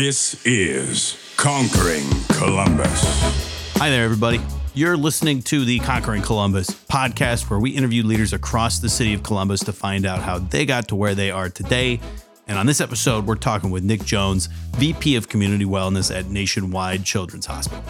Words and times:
This 0.00 0.46
is 0.46 1.18
Conquering 1.36 2.04
Columbus. 2.28 3.02
Hi 3.78 3.90
there, 3.90 4.04
everybody. 4.04 4.40
You're 4.72 4.96
listening 4.96 5.42
to 5.42 5.64
the 5.64 5.80
Conquering 5.80 6.22
Columbus 6.22 6.70
podcast, 6.70 7.50
where 7.50 7.58
we 7.58 7.70
interview 7.70 8.04
leaders 8.04 8.32
across 8.32 8.78
the 8.78 8.88
city 8.88 9.12
of 9.12 9.24
Columbus 9.24 9.64
to 9.64 9.72
find 9.72 10.06
out 10.06 10.22
how 10.22 10.38
they 10.38 10.64
got 10.66 10.86
to 10.88 10.94
where 10.94 11.16
they 11.16 11.32
are 11.32 11.48
today. 11.48 11.98
And 12.46 12.56
on 12.56 12.64
this 12.66 12.80
episode, 12.80 13.26
we're 13.26 13.34
talking 13.34 13.72
with 13.72 13.82
Nick 13.82 14.04
Jones, 14.04 14.46
VP 14.76 15.16
of 15.16 15.28
Community 15.28 15.64
Wellness 15.64 16.16
at 16.16 16.26
Nationwide 16.26 17.04
Children's 17.04 17.46
Hospital. 17.46 17.82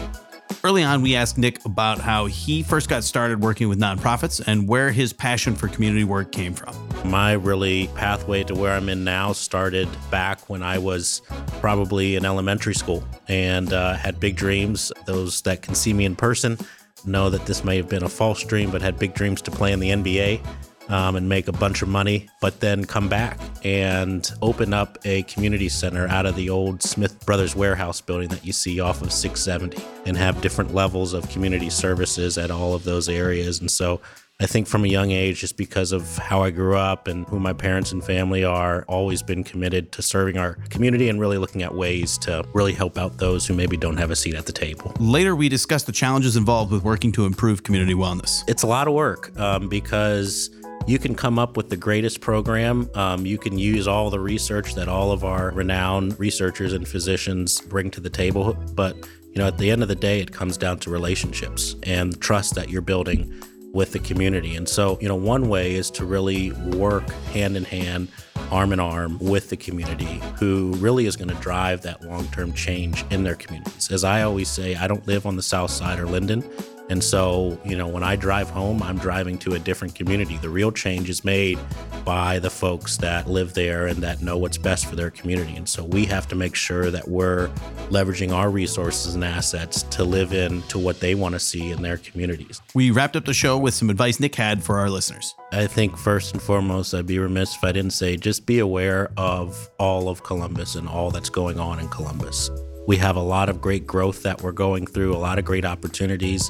Early 0.61 0.83
on, 0.83 1.01
we 1.01 1.15
asked 1.15 1.37
Nick 1.37 1.63
about 1.63 1.99
how 1.99 2.25
he 2.25 2.63
first 2.63 2.89
got 2.89 3.05
started 3.05 3.41
working 3.41 3.69
with 3.69 3.79
nonprofits 3.79 4.45
and 4.45 4.67
where 4.67 4.91
his 4.91 5.13
passion 5.13 5.55
for 5.55 5.69
community 5.69 6.03
work 6.03 6.33
came 6.33 6.53
from. 6.53 6.75
My 7.09 7.31
really 7.31 7.87
pathway 7.95 8.43
to 8.43 8.55
where 8.55 8.73
I'm 8.73 8.89
in 8.89 9.05
now 9.05 9.31
started 9.31 9.87
back 10.11 10.49
when 10.49 10.61
I 10.61 10.77
was 10.77 11.21
probably 11.61 12.17
in 12.17 12.25
elementary 12.25 12.75
school 12.75 13.05
and 13.29 13.71
uh, 13.71 13.93
had 13.93 14.19
big 14.19 14.35
dreams. 14.35 14.91
Those 15.05 15.41
that 15.43 15.61
can 15.61 15.75
see 15.75 15.93
me 15.93 16.03
in 16.03 16.17
person 16.17 16.57
know 17.05 17.29
that 17.29 17.45
this 17.45 17.63
may 17.63 17.77
have 17.77 17.87
been 17.87 18.03
a 18.03 18.09
false 18.09 18.43
dream, 18.43 18.69
but 18.69 18.81
had 18.81 18.99
big 18.99 19.13
dreams 19.13 19.41
to 19.43 19.51
play 19.51 19.71
in 19.71 19.79
the 19.79 19.91
NBA 19.91 20.41
um, 20.89 21.15
and 21.15 21.29
make 21.29 21.47
a 21.47 21.51
bunch 21.51 21.81
of 21.81 21.87
money, 21.87 22.27
but 22.41 22.59
then 22.59 22.83
come 22.85 23.07
back 23.07 23.39
and 23.63 24.31
open 24.41 24.73
up 24.73 24.97
a 25.05 25.23
community 25.23 25.69
center 25.69 26.07
out 26.07 26.25
of 26.25 26.35
the 26.35 26.49
old 26.49 26.83
Smith 26.83 27.25
Brothers 27.25 27.55
warehouse 27.55 28.01
building 28.01 28.29
that 28.29 28.45
you 28.45 28.51
see 28.51 28.79
off 28.79 29.01
of 29.01 29.13
670 29.13 29.81
and 30.05 30.17
have 30.17 30.41
different 30.41 30.73
levels 30.73 31.13
of 31.13 31.29
community 31.29 31.69
services 31.69 32.37
at 32.37 32.51
all 32.51 32.73
of 32.73 32.83
those 32.83 33.07
areas. 33.07 33.59
And 33.59 33.69
so 33.69 34.01
I 34.41 34.45
think 34.45 34.67
from 34.67 34.85
a 34.85 34.87
young 34.87 35.11
age, 35.11 35.41
just 35.41 35.57
because 35.57 35.91
of 35.91 36.17
how 36.17 36.43
I 36.43 36.49
grew 36.49 36.77
up 36.77 37.09
and 37.09 37.27
who 37.27 37.41
my 37.41 37.51
parents 37.51 37.91
and 37.91 38.01
family 38.01 38.45
are, 38.45 38.85
always 38.87 39.21
been 39.21 39.43
committed 39.43 39.91
to 39.91 40.01
serving 40.01 40.37
our 40.37 40.53
community 40.69 41.09
and 41.09 41.19
really 41.19 41.37
looking 41.37 41.61
at 41.61 41.75
ways 41.75 42.17
to 42.19 42.45
really 42.53 42.71
help 42.71 42.97
out 42.97 43.17
those 43.17 43.45
who 43.45 43.53
maybe 43.53 43.75
don't 43.75 43.97
have 43.97 44.11
a 44.11 44.15
seat 44.15 44.35
at 44.35 44.45
the 44.45 44.53
table. 44.53 44.93
Later, 44.97 45.35
we 45.35 45.49
discussed 45.49 45.87
the 45.87 45.91
challenges 45.91 46.37
involved 46.37 46.71
with 46.71 46.85
working 46.85 47.11
to 47.11 47.25
improve 47.25 47.63
community 47.63 47.93
wellness. 47.93 48.45
It's 48.47 48.63
a 48.63 48.67
lot 48.67 48.87
of 48.87 48.93
work 48.93 49.37
um, 49.37 49.67
because 49.67 50.49
you 50.89 50.97
can 50.97 51.13
come 51.13 51.37
up 51.37 51.55
with 51.55 51.69
the 51.69 51.77
greatest 51.77 52.19
program. 52.19 52.89
Um, 52.95 53.23
you 53.23 53.37
can 53.37 53.59
use 53.59 53.87
all 53.87 54.09
the 54.09 54.19
research 54.19 54.73
that 54.73 54.89
all 54.89 55.11
of 55.11 55.23
our 55.23 55.51
renowned 55.51 56.19
researchers 56.19 56.73
and 56.73 56.87
physicians 56.87 57.61
bring 57.61 57.91
to 57.91 58.01
the 58.01 58.09
table. 58.09 58.53
But, 58.73 58.95
you 58.95 59.35
know, 59.35 59.45
at 59.45 59.59
the 59.59 59.69
end 59.69 59.83
of 59.83 59.87
the 59.87 59.95
day, 59.95 60.19
it 60.19 60.31
comes 60.31 60.57
down 60.57 60.79
to 60.79 60.89
relationships 60.89 61.75
and 61.83 62.19
trust 62.19 62.55
that 62.55 62.69
you're 62.71 62.81
building 62.81 63.31
with 63.71 63.91
the 63.91 63.99
community. 63.99 64.55
And 64.55 64.67
so, 64.67 64.97
you 64.99 65.07
know, 65.07 65.15
one 65.15 65.47
way 65.47 65.75
is 65.75 65.91
to 65.91 66.05
really 66.05 66.53
work 66.53 67.07
hand 67.33 67.55
in 67.55 67.65
hand, 67.65 68.07
arm 68.49 68.73
in 68.73 68.79
arm 68.79 69.19
with 69.19 69.51
the 69.51 69.57
community 69.57 70.23
who 70.39 70.73
really 70.77 71.05
is 71.05 71.15
going 71.15 71.29
to 71.29 71.39
drive 71.39 71.83
that 71.83 72.03
long 72.03 72.25
term 72.29 72.51
change 72.53 73.05
in 73.11 73.21
their 73.21 73.35
communities. 73.35 73.91
As 73.91 74.03
I 74.03 74.23
always 74.23 74.49
say, 74.49 74.73
I 74.73 74.87
don't 74.87 75.05
live 75.05 75.27
on 75.27 75.35
the 75.35 75.43
South 75.43 75.69
Side 75.69 75.99
or 75.99 76.07
Linden. 76.07 76.43
And 76.89 77.03
so, 77.03 77.59
you 77.63 77.77
know, 77.77 77.87
when 77.87 78.03
I 78.03 78.15
drive 78.15 78.49
home, 78.49 78.81
I'm 78.81 78.97
driving 78.97 79.37
to 79.39 79.53
a 79.53 79.59
different 79.59 79.93
community. 79.93 80.37
The 80.37 80.49
real 80.49 80.71
change 80.71 81.07
is 81.09 81.23
made 81.23 81.59
by 82.03 82.39
the 82.39 82.49
folks 82.49 82.97
that 82.97 83.27
live 83.27 83.53
there 83.53 83.85
and 83.85 84.01
that 84.01 84.23
know 84.23 84.39
what's 84.39 84.57
best 84.57 84.87
for 84.87 84.95
their 84.95 85.11
community. 85.11 85.55
And 85.55 85.69
so 85.69 85.83
we 85.83 86.05
have 86.05 86.27
to 86.29 86.35
make 86.35 86.55
sure 86.55 86.89
that 86.89 87.07
we're 87.07 87.49
leveraging 87.89 88.33
our 88.33 88.49
resources 88.49 89.13
and 89.13 89.23
assets 89.23 89.83
to 89.83 90.03
live 90.03 90.33
in 90.33 90.63
to 90.63 90.79
what 90.79 90.99
they 90.99 91.13
want 91.13 91.33
to 91.33 91.39
see 91.39 91.71
in 91.71 91.83
their 91.83 91.97
communities. 91.97 92.59
We 92.73 92.89
wrapped 92.89 93.15
up 93.15 93.25
the 93.25 93.35
show 93.35 93.59
with 93.59 93.75
some 93.75 93.91
advice 93.91 94.19
Nick 94.19 94.33
had 94.33 94.63
for 94.63 94.79
our 94.79 94.89
listeners. 94.89 95.35
I 95.51 95.67
think 95.67 95.95
first 95.95 96.33
and 96.33 96.41
foremost, 96.41 96.95
I'd 96.95 97.05
be 97.05 97.19
remiss 97.19 97.55
if 97.55 97.63
I 97.63 97.71
didn't 97.71 97.93
say 97.93 98.17
just 98.17 98.47
be 98.47 98.57
aware 98.57 99.11
of 99.15 99.69
all 99.77 100.09
of 100.09 100.23
Columbus 100.23 100.73
and 100.73 100.87
all 100.87 101.11
that's 101.11 101.29
going 101.29 101.59
on 101.59 101.79
in 101.79 101.87
Columbus. 101.89 102.49
We 102.87 102.97
have 102.97 103.15
a 103.15 103.21
lot 103.21 103.49
of 103.49 103.61
great 103.61 103.85
growth 103.85 104.23
that 104.23 104.41
we're 104.41 104.51
going 104.51 104.87
through, 104.87 105.15
a 105.15 105.17
lot 105.17 105.37
of 105.37 105.45
great 105.45 105.65
opportunities 105.65 106.49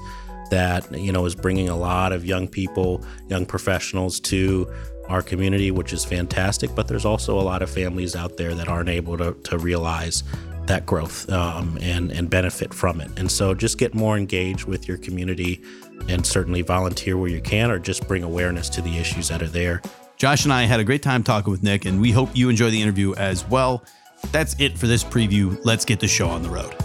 that 0.50 0.92
you 0.97 1.11
know 1.11 1.25
is 1.25 1.36
bringing 1.36 1.69
a 1.69 1.78
lot 1.78 2.11
of 2.11 2.25
young 2.25 2.47
people, 2.47 3.03
young 3.28 3.46
professionals 3.46 4.19
to 4.22 4.72
our 5.07 5.22
community, 5.22 5.72
which 5.72 5.91
is 5.91 6.06
fantastic. 6.06 6.74
But 6.75 6.88
there's 6.88 7.06
also 7.06 7.40
a 7.40 7.41
lot 7.41 7.62
of 7.62 7.69
families 7.69 8.16
out 8.16 8.38
there 8.38 8.53
that 8.56 8.68
aren't 8.68 8.90
able 8.90 9.18
to, 9.18 9.34
to 9.34 9.57
realize 9.57 10.24
that 10.68 10.85
growth 10.85 11.29
um, 11.31 11.78
and 11.81 12.12
and 12.12 12.29
benefit 12.29 12.74
from 12.74 13.01
it. 13.01 13.12
And 13.18 13.29
so 13.29 13.53
just 13.53 13.78
get 13.78 13.94
more 13.94 14.18
engaged 14.18 14.66
with 14.66 14.88
your 14.88 14.97
community, 14.97 15.62
and 16.07 16.25
certainly 16.25 16.62
volunteer 16.62 17.18
where 17.18 17.29
you 17.29 17.41
can, 17.41 17.72
or 17.72 17.79
just 17.79 18.07
bring 18.07 18.24
awareness 18.24 18.69
to 18.69 18.81
the 18.81 18.97
issues 18.97 19.28
that 19.29 19.41
are 19.41 19.47
there. 19.47 19.81
Josh 20.16 20.44
and 20.44 20.53
I 20.53 20.63
had 20.63 20.79
a 20.79 20.84
great 20.84 21.01
time 21.01 21.24
talking 21.24 21.50
with 21.50 21.63
Nick, 21.63 21.85
and 21.85 22.00
we 22.00 22.12
hope 22.12 22.29
you 22.34 22.50
enjoy 22.50 22.69
the 22.69 22.81
interview 22.81 23.13
as 23.16 23.47
well. 23.47 23.84
That's 24.31 24.56
it 24.59 24.78
for 24.78 24.85
this 24.85 25.03
preview. 25.03 25.57
Let's 25.63 25.85
get 25.85 26.00
the 26.00 26.07
show 26.07 26.28
on 26.28 26.44
the 26.44 26.50
road. 26.50 26.75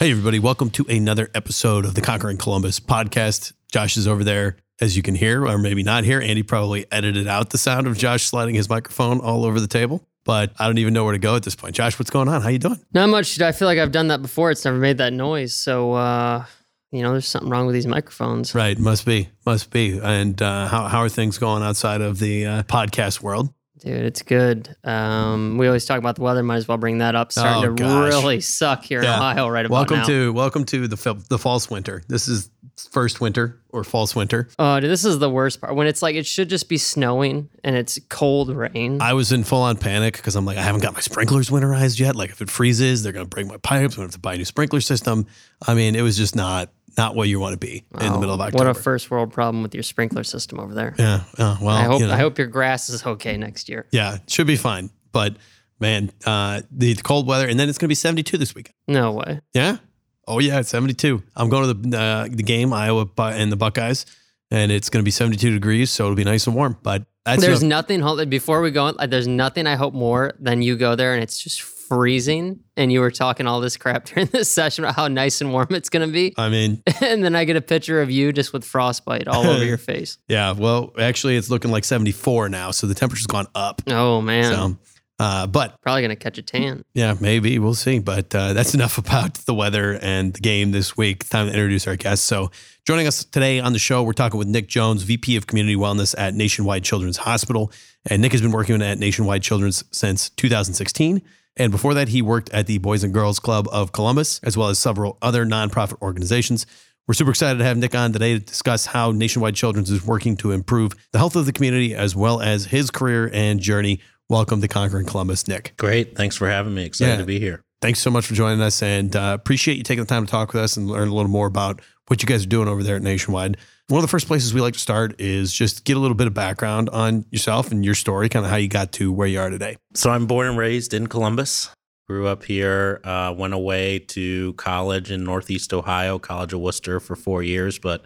Hey, 0.00 0.12
everybody, 0.12 0.38
welcome 0.38 0.70
to 0.70 0.86
another 0.88 1.28
episode 1.34 1.84
of 1.84 1.94
the 1.94 2.00
Conquering 2.00 2.38
Columbus 2.38 2.80
podcast. 2.80 3.52
Josh 3.70 3.98
is 3.98 4.08
over 4.08 4.24
there, 4.24 4.56
as 4.80 4.96
you 4.96 5.02
can 5.02 5.14
hear, 5.14 5.46
or 5.46 5.58
maybe 5.58 5.82
not 5.82 6.04
hear. 6.04 6.22
Andy 6.22 6.42
probably 6.42 6.86
edited 6.90 7.28
out 7.28 7.50
the 7.50 7.58
sound 7.58 7.86
of 7.86 7.98
Josh 7.98 8.22
sliding 8.22 8.54
his 8.54 8.70
microphone 8.70 9.20
all 9.20 9.44
over 9.44 9.60
the 9.60 9.66
table, 9.66 10.02
but 10.24 10.54
I 10.58 10.64
don't 10.64 10.78
even 10.78 10.94
know 10.94 11.04
where 11.04 11.12
to 11.12 11.18
go 11.18 11.36
at 11.36 11.42
this 11.42 11.54
point. 11.54 11.74
Josh, 11.74 11.98
what's 11.98 12.08
going 12.08 12.28
on? 12.28 12.40
How 12.40 12.48
you 12.48 12.58
doing? 12.58 12.80
Not 12.94 13.10
much. 13.10 13.38
I 13.42 13.52
feel 13.52 13.68
like 13.68 13.78
I've 13.78 13.92
done 13.92 14.08
that 14.08 14.22
before. 14.22 14.50
It's 14.50 14.64
never 14.64 14.78
made 14.78 14.96
that 14.96 15.12
noise. 15.12 15.52
So, 15.54 15.92
uh, 15.92 16.46
you 16.90 17.02
know, 17.02 17.12
there's 17.12 17.28
something 17.28 17.50
wrong 17.50 17.66
with 17.66 17.74
these 17.74 17.86
microphones. 17.86 18.54
Right. 18.54 18.78
Must 18.78 19.04
be. 19.04 19.28
Must 19.44 19.70
be. 19.70 20.00
And 20.02 20.40
uh, 20.40 20.66
how, 20.68 20.88
how 20.88 21.00
are 21.00 21.10
things 21.10 21.36
going 21.36 21.62
outside 21.62 22.00
of 22.00 22.18
the 22.18 22.46
uh, 22.46 22.62
podcast 22.62 23.20
world? 23.20 23.52
Dude, 23.80 24.04
it's 24.04 24.20
good. 24.20 24.76
Um, 24.84 25.56
we 25.56 25.66
always 25.66 25.86
talk 25.86 25.98
about 25.98 26.16
the 26.16 26.22
weather. 26.22 26.42
Might 26.42 26.56
as 26.56 26.68
well 26.68 26.76
bring 26.76 26.98
that 26.98 27.14
up. 27.14 27.32
Starting 27.32 27.70
Oh, 27.72 27.74
to 27.76 27.84
really 28.04 28.40
suck 28.42 28.84
here 28.84 29.02
Yeah. 29.02 29.14
in 29.16 29.20
Ohio 29.20 29.48
right 29.48 29.64
about 29.64 29.74
welcome 29.74 29.98
now. 30.00 30.04
to 30.06 30.32
welcome 30.34 30.64
to 30.66 30.86
the 30.86 31.14
the 31.30 31.38
false 31.38 31.70
winter. 31.70 32.02
This 32.06 32.28
is 32.28 32.50
first 32.92 33.20
winter 33.22 33.58
or 33.70 33.82
false 33.84 34.14
winter. 34.14 34.48
Oh, 34.58 34.80
dude, 34.80 34.90
this 34.90 35.04
is 35.06 35.18
the 35.18 35.30
worst 35.30 35.60
part. 35.62 35.74
When 35.74 35.86
it's 35.86 36.02
like 36.02 36.14
it 36.14 36.26
should 36.26 36.50
just 36.50 36.68
be 36.68 36.76
snowing 36.76 37.48
and 37.64 37.74
it's 37.74 37.98
cold 38.10 38.54
rain. 38.54 39.00
I 39.00 39.14
was 39.14 39.32
in 39.32 39.44
full 39.44 39.62
on 39.62 39.76
panic 39.78 40.16
because 40.16 40.36
I'm 40.36 40.44
like, 40.44 40.58
I 40.58 40.62
haven't 40.62 40.82
got 40.82 40.92
my 40.94 41.00
sprinklers 41.00 41.48
winterized 41.50 41.98
yet. 41.98 42.16
Like, 42.16 42.30
if 42.30 42.40
it 42.42 42.50
freezes, 42.50 43.02
they're 43.02 43.12
going 43.12 43.24
to 43.26 43.28
break 43.30 43.46
my 43.46 43.56
pipes. 43.58 43.94
I'm 43.94 44.00
to 44.00 44.02
have 44.02 44.10
to 44.12 44.18
buy 44.18 44.34
a 44.34 44.36
new 44.38 44.44
sprinkler 44.44 44.80
system. 44.80 45.26
I 45.66 45.74
mean, 45.74 45.94
it 45.94 46.02
was 46.02 46.16
just 46.16 46.34
not 46.36 46.70
not 46.96 47.14
what 47.14 47.28
you 47.28 47.40
want 47.40 47.52
to 47.52 47.58
be 47.58 47.84
in 48.00 48.12
the 48.12 48.18
middle 48.18 48.34
of 48.34 48.40
October. 48.40 48.64
What 48.64 48.76
a 48.76 48.80
first 48.80 49.10
world 49.10 49.32
problem 49.32 49.62
with 49.62 49.74
your 49.74 49.82
sprinkler 49.82 50.24
system 50.24 50.58
over 50.60 50.74
there. 50.74 50.94
yeah. 50.98 51.24
yeah, 51.38 51.56
well, 51.60 51.76
I 51.76 51.84
hope 51.84 52.00
you 52.00 52.06
know, 52.06 52.12
I 52.12 52.16
hope 52.18 52.38
your 52.38 52.46
grass 52.46 52.88
is 52.88 53.04
okay 53.04 53.36
next 53.36 53.68
year. 53.68 53.86
Yeah, 53.92 54.16
it 54.16 54.30
should 54.30 54.46
be 54.46 54.56
fine. 54.56 54.90
But 55.12 55.36
man, 55.78 56.10
uh, 56.26 56.62
the 56.70 56.94
cold 56.96 57.26
weather, 57.26 57.48
and 57.48 57.58
then 57.58 57.68
it's 57.68 57.78
going 57.78 57.86
to 57.86 57.90
be 57.90 57.94
72 57.94 58.36
this 58.38 58.54
weekend. 58.54 58.74
No 58.86 59.12
way. 59.12 59.40
Yeah. 59.54 59.78
Oh 60.26 60.38
yeah, 60.38 60.60
it's 60.60 60.68
72. 60.68 61.22
I'm 61.34 61.48
going 61.48 61.66
to 61.68 61.74
the 61.90 61.98
uh, 61.98 62.28
the 62.30 62.42
game 62.42 62.72
Iowa 62.72 63.08
and 63.18 63.50
the 63.50 63.56
Buckeyes, 63.56 64.06
and 64.50 64.70
it's 64.70 64.88
going 64.90 65.02
to 65.02 65.04
be 65.04 65.10
72 65.10 65.50
degrees, 65.50 65.90
so 65.90 66.04
it'll 66.04 66.16
be 66.16 66.24
nice 66.24 66.46
and 66.46 66.54
warm. 66.54 66.76
But 66.82 67.06
that's 67.24 67.42
There's 67.42 67.62
enough- 67.62 67.84
nothing. 67.84 68.00
Hold 68.00 68.30
before 68.30 68.60
we 68.60 68.70
go. 68.70 68.86
Like, 68.90 69.10
there's 69.10 69.28
nothing 69.28 69.66
I 69.66 69.74
hope 69.74 69.94
more 69.94 70.34
than 70.38 70.62
you 70.62 70.76
go 70.76 70.96
there 70.96 71.14
and 71.14 71.22
it's 71.22 71.38
just 71.38 71.60
freezing, 71.90 72.60
and 72.76 72.92
you 72.92 73.00
were 73.00 73.10
talking 73.10 73.46
all 73.46 73.60
this 73.60 73.76
crap 73.76 74.04
during 74.06 74.26
this 74.28 74.50
session 74.50 74.84
about 74.84 74.94
how 74.96 75.08
nice 75.08 75.40
and 75.40 75.52
warm 75.52 75.66
it's 75.72 75.88
going 75.90 76.06
to 76.06 76.12
be, 76.12 76.32
I 76.38 76.48
mean, 76.48 76.82
and 77.02 77.22
then 77.24 77.34
I 77.36 77.44
get 77.44 77.56
a 77.56 77.60
picture 77.60 78.00
of 78.00 78.10
you 78.10 78.32
just 78.32 78.52
with 78.52 78.64
frostbite 78.64 79.26
all 79.28 79.44
over 79.46 79.64
your 79.64 79.76
face. 79.92 80.16
yeah. 80.28 80.52
Well, 80.52 80.92
actually, 80.98 81.36
it's 81.36 81.50
looking 81.50 81.70
like 81.70 81.84
74 81.84 82.48
now, 82.48 82.70
so 82.70 82.86
the 82.86 82.94
temperature's 82.94 83.26
gone 83.26 83.48
up. 83.54 83.82
Oh 83.88 84.20
man, 84.22 84.44
So, 84.44 84.76
uh, 85.18 85.46
but 85.48 85.78
probably 85.82 86.00
gonna 86.02 86.16
catch 86.16 86.38
a 86.38 86.42
tan. 86.42 86.84
yeah, 86.94 87.14
maybe 87.20 87.58
we'll 87.58 87.74
see. 87.74 87.98
But 87.98 88.34
uh, 88.34 88.52
that's 88.54 88.72
enough 88.72 88.96
about 88.96 89.34
the 89.34 89.52
weather 89.52 89.98
and 90.00 90.32
the 90.32 90.40
game 90.40 90.70
this 90.70 90.96
week. 90.96 91.28
Time 91.28 91.46
to 91.48 91.52
introduce 91.52 91.86
our 91.88 91.96
guests. 91.96 92.24
So, 92.24 92.50
joining 92.86 93.06
us 93.06 93.24
today 93.24 93.58
on 93.60 93.72
the 93.74 93.78
show, 93.80 94.02
we're 94.02 94.12
talking 94.14 94.38
with 94.38 94.48
Nick 94.48 94.68
Jones, 94.68 95.02
VP 95.02 95.36
of 95.36 95.46
Community 95.46 95.76
Wellness 95.76 96.14
at 96.16 96.34
Nationwide 96.34 96.84
Children's 96.84 97.18
Hospital. 97.18 97.70
And 98.06 98.22
Nick 98.22 98.32
has 98.32 98.40
been 98.40 98.50
working 98.52 98.80
at 98.80 98.98
Nationwide 98.98 99.42
Children's 99.42 99.84
since 99.92 100.30
2016. 100.30 101.20
And 101.56 101.72
before 101.72 101.94
that, 101.94 102.08
he 102.08 102.22
worked 102.22 102.48
at 102.50 102.66
the 102.66 102.78
Boys 102.78 103.02
and 103.04 103.12
Girls 103.12 103.38
Club 103.38 103.68
of 103.72 103.92
Columbus, 103.92 104.40
as 104.42 104.56
well 104.56 104.68
as 104.68 104.78
several 104.78 105.18
other 105.20 105.44
nonprofit 105.44 106.00
organizations. 106.00 106.64
We're 107.08 107.14
super 107.14 107.30
excited 107.30 107.58
to 107.58 107.64
have 107.64 107.76
Nick 107.76 107.94
on 107.94 108.12
today 108.12 108.34
to 108.34 108.38
discuss 108.38 108.86
how 108.86 109.10
Nationwide 109.10 109.56
Children's 109.56 109.90
is 109.90 110.06
working 110.06 110.36
to 110.38 110.52
improve 110.52 110.92
the 111.12 111.18
health 111.18 111.34
of 111.34 111.44
the 111.46 111.52
community 111.52 111.94
as 111.94 112.14
well 112.14 112.40
as 112.40 112.66
his 112.66 112.90
career 112.90 113.28
and 113.32 113.58
journey. 113.60 114.00
Welcome 114.28 114.60
to 114.60 114.68
Conquering 114.68 115.06
Columbus, 115.06 115.48
Nick. 115.48 115.74
Great. 115.76 116.16
Thanks 116.16 116.36
for 116.36 116.48
having 116.48 116.72
me. 116.72 116.84
Excited 116.84 117.12
Yeah. 117.14 117.16
to 117.18 117.24
be 117.24 117.40
here. 117.40 117.64
Thanks 117.82 117.98
so 117.98 118.10
much 118.10 118.26
for 118.26 118.34
joining 118.34 118.60
us 118.60 118.80
and 118.82 119.16
uh, 119.16 119.32
appreciate 119.38 119.76
you 119.76 119.82
taking 119.82 120.04
the 120.04 120.08
time 120.08 120.24
to 120.26 120.30
talk 120.30 120.52
with 120.52 120.62
us 120.62 120.76
and 120.76 120.86
learn 120.86 121.08
a 121.08 121.14
little 121.14 121.30
more 121.30 121.46
about 121.48 121.80
what 122.06 122.22
you 122.22 122.26
guys 122.28 122.44
are 122.44 122.48
doing 122.48 122.68
over 122.68 122.82
there 122.84 122.94
at 122.96 123.02
Nationwide. 123.02 123.56
One 123.90 123.98
of 123.98 124.02
the 124.02 124.08
first 124.08 124.28
places 124.28 124.54
we 124.54 124.60
like 124.60 124.74
to 124.74 124.78
start 124.78 125.20
is 125.20 125.52
just 125.52 125.84
get 125.84 125.96
a 125.96 125.98
little 125.98 126.14
bit 126.14 126.28
of 126.28 126.32
background 126.32 126.88
on 126.90 127.24
yourself 127.30 127.72
and 127.72 127.84
your 127.84 127.96
story, 127.96 128.28
kind 128.28 128.44
of 128.44 128.50
how 128.50 128.56
you 128.56 128.68
got 128.68 128.92
to 128.92 129.10
where 129.10 129.26
you 129.26 129.40
are 129.40 129.50
today. 129.50 129.78
So 129.94 130.10
I'm 130.10 130.26
born 130.26 130.46
and 130.46 130.56
raised 130.56 130.94
in 130.94 131.08
Columbus. 131.08 131.70
Grew 132.08 132.28
up 132.28 132.44
here, 132.44 133.00
uh, 133.02 133.34
went 133.36 133.52
away 133.52 133.98
to 133.98 134.52
college 134.52 135.10
in 135.10 135.24
Northeast 135.24 135.74
Ohio, 135.74 136.20
College 136.20 136.52
of 136.52 136.60
Wooster 136.60 137.00
for 137.00 137.16
four 137.16 137.42
years, 137.42 137.80
but 137.80 138.04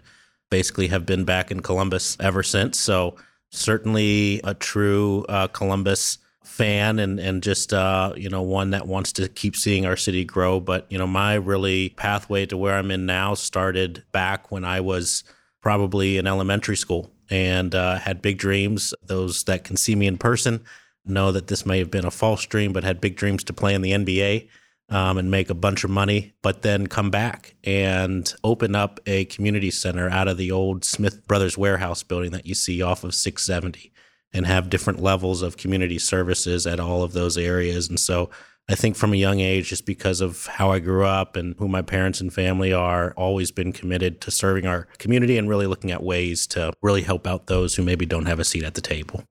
basically 0.49 0.87
have 0.87 1.05
been 1.05 1.23
back 1.23 1.51
in 1.51 1.59
Columbus 1.59 2.17
ever 2.19 2.41
since. 2.41 2.79
So 2.79 3.15
certainly 3.51 4.41
a 4.43 4.55
true 4.55 5.23
uh, 5.29 5.49
Columbus 5.49 6.17
fan 6.43 6.97
and 6.97 7.19
and 7.19 7.43
just 7.43 7.73
uh, 7.73 8.13
you 8.15 8.29
know 8.29 8.41
one 8.41 8.71
that 8.71 8.87
wants 8.87 9.11
to 9.13 9.27
keep 9.27 9.55
seeing 9.55 9.85
our 9.85 9.97
city 9.97 10.25
grow. 10.25 10.59
But 10.59 10.91
you 10.91 10.97
know, 10.97 11.05
my 11.05 11.35
really 11.35 11.89
pathway 11.89 12.47
to 12.47 12.57
where 12.57 12.75
I'm 12.75 12.89
in 12.89 13.05
now 13.05 13.35
started 13.35 14.03
back 14.11 14.49
when 14.49 14.65
I 14.65 14.81
was 14.81 15.23
probably 15.65 16.17
in 16.17 16.27
elementary 16.27 16.77
school 16.77 17.09
and 17.27 17.73
uh, 17.73 17.97
had 17.97 18.21
big 18.21 18.37
dreams. 18.37 18.93
Those 19.01 19.45
that 19.45 19.63
can 19.63 19.77
see 19.77 19.95
me 19.95 20.05
in 20.05 20.15
person 20.15 20.63
know 21.07 21.31
that 21.31 21.47
this 21.47 21.65
may 21.65 21.79
have 21.79 21.89
been 21.89 22.05
a 22.05 22.11
false 22.11 22.45
dream, 22.45 22.71
but 22.71 22.83
had 22.83 23.01
big 23.01 23.15
dreams 23.15 23.43
to 23.45 23.51
play 23.51 23.73
in 23.73 23.81
the 23.81 23.91
NBA. 23.91 24.47
Um, 24.87 25.17
and 25.17 25.31
make 25.31 25.49
a 25.49 25.55
bunch 25.55 25.83
of 25.83 25.89
money, 25.89 26.35
but 26.43 26.61
then 26.61 26.85
come 26.85 27.09
back 27.09 27.55
and 27.63 28.31
open 28.43 28.75
up 28.75 28.99
a 29.07 29.25
community 29.25 29.71
center 29.71 30.07
out 30.11 30.27
of 30.27 30.37
the 30.37 30.51
old 30.51 30.85
Smith 30.85 31.25
Brothers 31.25 31.57
warehouse 31.57 32.03
building 32.03 32.29
that 32.33 32.45
you 32.45 32.53
see 32.53 32.83
off 32.83 33.03
of 33.03 33.15
670 33.15 33.91
and 34.31 34.45
have 34.45 34.69
different 34.69 35.01
levels 35.01 35.41
of 35.41 35.57
community 35.57 35.97
services 35.97 36.67
at 36.67 36.79
all 36.79 37.01
of 37.01 37.13
those 37.13 37.35
areas. 37.35 37.89
And 37.89 37.99
so 37.99 38.29
I 38.67 38.73
think 38.75 38.95
from 38.95 39.13
a 39.13 39.17
young 39.17 39.39
age, 39.39 39.69
just 39.69 39.85
because 39.85 40.21
of 40.21 40.47
how 40.47 40.71
I 40.71 40.79
grew 40.79 41.05
up 41.05 41.35
and 41.35 41.55
who 41.59 41.67
my 41.67 41.83
parents 41.83 42.19
and 42.19 42.33
family 42.33 42.73
are, 42.73 43.13
always 43.15 43.51
been 43.51 43.71
committed 43.71 44.21
to 44.21 44.31
serving 44.31 44.65
our 44.65 44.87
community 44.97 45.37
and 45.37 45.47
really 45.47 45.67
looking 45.67 45.91
at 45.91 46.01
ways 46.01 46.47
to 46.47 46.73
really 46.81 47.03
help 47.03 47.27
out 47.27 47.45
those 47.45 47.75
who 47.75 47.83
maybe 47.83 48.07
don't 48.07 48.25
have 48.25 48.39
a 48.39 48.43
seat 48.43 48.63
at 48.63 48.73
the 48.73 48.81
table. 48.81 49.23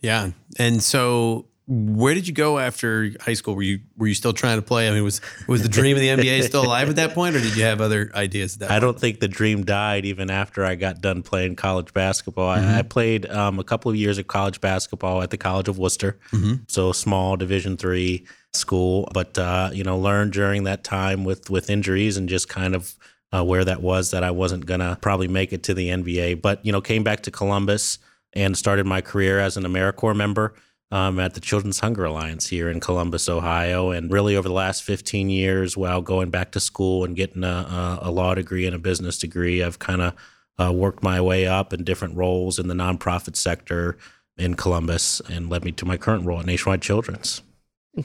Yeah. 0.00 0.32
And 0.58 0.82
so 0.82 1.46
where 1.66 2.12
did 2.12 2.28
you 2.28 2.34
go 2.34 2.58
after 2.58 3.10
high 3.20 3.32
school? 3.32 3.54
Were 3.54 3.62
you 3.62 3.80
were 3.96 4.06
you 4.06 4.14
still 4.14 4.34
trying 4.34 4.58
to 4.58 4.62
play? 4.62 4.86
I 4.86 4.92
mean, 4.92 5.02
was 5.02 5.20
was 5.48 5.62
the 5.62 5.68
dream 5.68 5.96
of 5.96 6.00
the 6.00 6.08
NBA 6.08 6.42
still 6.44 6.62
alive 6.64 6.90
at 6.90 6.96
that 6.96 7.14
point, 7.14 7.36
or 7.36 7.40
did 7.40 7.56
you 7.56 7.62
have 7.64 7.80
other 7.80 8.10
ideas? 8.14 8.54
At 8.54 8.60
that 8.60 8.70
I 8.70 8.74
point? 8.74 8.82
don't 8.82 9.00
think 9.00 9.20
the 9.20 9.28
dream 9.28 9.64
died 9.64 10.04
even 10.04 10.28
after 10.30 10.64
I 10.64 10.74
got 10.74 11.00
done 11.00 11.22
playing 11.22 11.56
college 11.56 11.94
basketball. 11.94 12.54
Mm-hmm. 12.54 12.68
I, 12.68 12.78
I 12.80 12.82
played 12.82 13.24
um, 13.30 13.58
a 13.58 13.64
couple 13.64 13.90
of 13.90 13.96
years 13.96 14.18
of 14.18 14.26
college 14.26 14.60
basketball 14.60 15.22
at 15.22 15.30
the 15.30 15.38
College 15.38 15.68
of 15.68 15.78
Wooster, 15.78 16.18
Mm-hmm. 16.32 16.64
so 16.68 16.92
small 16.92 17.36
Division 17.36 17.76
three 17.78 18.26
school. 18.52 19.08
But 19.14 19.38
uh, 19.38 19.70
you 19.72 19.84
know, 19.84 19.98
learned 19.98 20.32
during 20.34 20.64
that 20.64 20.84
time 20.84 21.24
with 21.24 21.48
with 21.48 21.70
injuries 21.70 22.18
and 22.18 22.28
just 22.28 22.48
kind 22.48 22.74
of 22.74 22.94
uh, 23.32 23.42
where 23.42 23.64
that 23.64 23.80
was 23.80 24.10
that 24.10 24.22
I 24.22 24.32
wasn't 24.32 24.66
gonna 24.66 24.98
probably 25.00 25.28
make 25.28 25.52
it 25.54 25.62
to 25.64 25.72
the 25.74 25.88
NBA. 25.88 26.42
But 26.42 26.64
you 26.66 26.72
know, 26.72 26.82
came 26.82 27.04
back 27.04 27.22
to 27.22 27.30
Columbus 27.30 27.98
and 28.34 28.54
started 28.54 28.84
my 28.84 29.00
career 29.00 29.38
as 29.38 29.56
an 29.56 29.64
AmeriCorps 29.64 30.14
member 30.16 30.54
um, 30.90 31.18
at 31.18 31.34
the 31.34 31.40
Children's 31.40 31.80
Hunger 31.80 32.04
Alliance 32.04 32.48
here 32.48 32.70
in 32.70 32.80
Columbus, 32.80 33.28
Ohio. 33.28 33.90
And 33.90 34.12
really, 34.12 34.36
over 34.36 34.48
the 34.48 34.54
last 34.54 34.82
15 34.82 35.30
years, 35.30 35.76
while 35.76 36.00
going 36.02 36.30
back 36.30 36.52
to 36.52 36.60
school 36.60 37.04
and 37.04 37.16
getting 37.16 37.44
a, 37.44 37.98
a, 38.02 38.10
law 38.10 38.34
degree 38.34 38.66
and 38.66 38.74
a 38.74 38.78
business 38.78 39.18
degree, 39.18 39.62
I've 39.62 39.78
kind 39.78 40.02
of 40.02 40.14
uh, 40.58 40.72
worked 40.72 41.02
my 41.02 41.20
way 41.20 41.46
up 41.46 41.72
in 41.72 41.84
different 41.84 42.16
roles 42.16 42.58
in 42.58 42.68
the 42.68 42.74
nonprofit 42.74 43.36
sector 43.36 43.96
in 44.36 44.54
Columbus 44.54 45.20
and 45.28 45.48
led 45.48 45.64
me 45.64 45.72
to 45.72 45.84
my 45.84 45.96
current 45.96 46.26
role 46.26 46.40
at 46.40 46.46
Nationwide 46.46 46.82
Children's. 46.82 47.42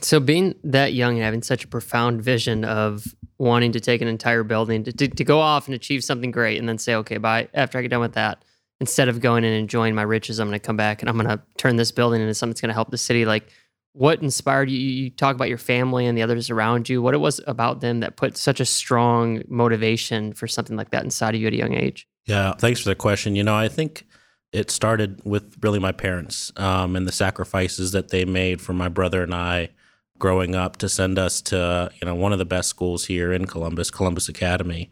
So, 0.00 0.20
being 0.20 0.54
that 0.62 0.92
young 0.92 1.14
and 1.14 1.24
having 1.24 1.42
such 1.42 1.64
a 1.64 1.68
profound 1.68 2.22
vision 2.22 2.64
of 2.64 3.04
wanting 3.38 3.72
to 3.72 3.80
take 3.80 4.00
an 4.02 4.08
entire 4.08 4.44
building 4.44 4.84
to, 4.84 4.92
to, 4.92 5.08
to 5.08 5.24
go 5.24 5.40
off 5.40 5.66
and 5.66 5.74
achieve 5.74 6.04
something 6.04 6.30
great 6.30 6.58
and 6.58 6.68
then 6.68 6.78
say, 6.78 6.94
okay, 6.94 7.16
bye, 7.16 7.48
after 7.54 7.78
I 7.78 7.82
get 7.82 7.88
done 7.88 8.00
with 8.00 8.12
that, 8.12 8.44
instead 8.80 9.08
of 9.08 9.20
going 9.20 9.44
and 9.44 9.54
enjoying 9.54 9.94
my 9.94 10.02
riches, 10.02 10.38
I'm 10.38 10.48
going 10.48 10.58
to 10.58 10.66
come 10.66 10.76
back 10.76 11.02
and 11.02 11.08
I'm 11.08 11.16
going 11.16 11.28
to 11.28 11.40
turn 11.58 11.76
this 11.76 11.92
building 11.92 12.20
into 12.20 12.34
something 12.34 12.52
that's 12.52 12.60
going 12.60 12.68
to 12.68 12.74
help 12.74 12.90
the 12.90 12.98
city. 12.98 13.24
Like, 13.24 13.50
what 13.92 14.22
inspired 14.22 14.70
you? 14.70 14.78
You 14.78 15.10
talk 15.10 15.34
about 15.34 15.48
your 15.48 15.58
family 15.58 16.06
and 16.06 16.16
the 16.16 16.22
others 16.22 16.48
around 16.48 16.88
you. 16.88 17.02
What 17.02 17.14
it 17.14 17.18
was 17.18 17.40
about 17.46 17.80
them 17.80 18.00
that 18.00 18.16
put 18.16 18.36
such 18.36 18.60
a 18.60 18.64
strong 18.64 19.42
motivation 19.48 20.32
for 20.32 20.46
something 20.46 20.76
like 20.76 20.90
that 20.90 21.04
inside 21.04 21.34
of 21.34 21.40
you 21.40 21.48
at 21.48 21.52
a 21.52 21.56
young 21.56 21.74
age? 21.74 22.06
Yeah, 22.26 22.54
thanks 22.54 22.80
for 22.80 22.88
the 22.88 22.94
question. 22.94 23.34
You 23.34 23.42
know, 23.42 23.56
I 23.56 23.68
think 23.68 24.06
it 24.52 24.70
started 24.70 25.20
with 25.24 25.56
really 25.62 25.78
my 25.78 25.92
parents 25.92 26.52
um, 26.56 26.96
and 26.96 27.06
the 27.06 27.12
sacrifices 27.12 27.92
that 27.92 28.10
they 28.10 28.24
made 28.24 28.60
for 28.60 28.72
my 28.72 28.88
brother 28.88 29.22
and 29.22 29.34
I 29.34 29.70
growing 30.18 30.54
up 30.54 30.76
to 30.76 30.88
send 30.88 31.18
us 31.18 31.40
to 31.40 31.90
you 32.00 32.06
know 32.06 32.14
one 32.14 32.32
of 32.32 32.38
the 32.38 32.44
best 32.44 32.68
schools 32.68 33.06
here 33.06 33.32
in 33.32 33.46
Columbus, 33.46 33.90
Columbus 33.90 34.28
Academy. 34.28 34.90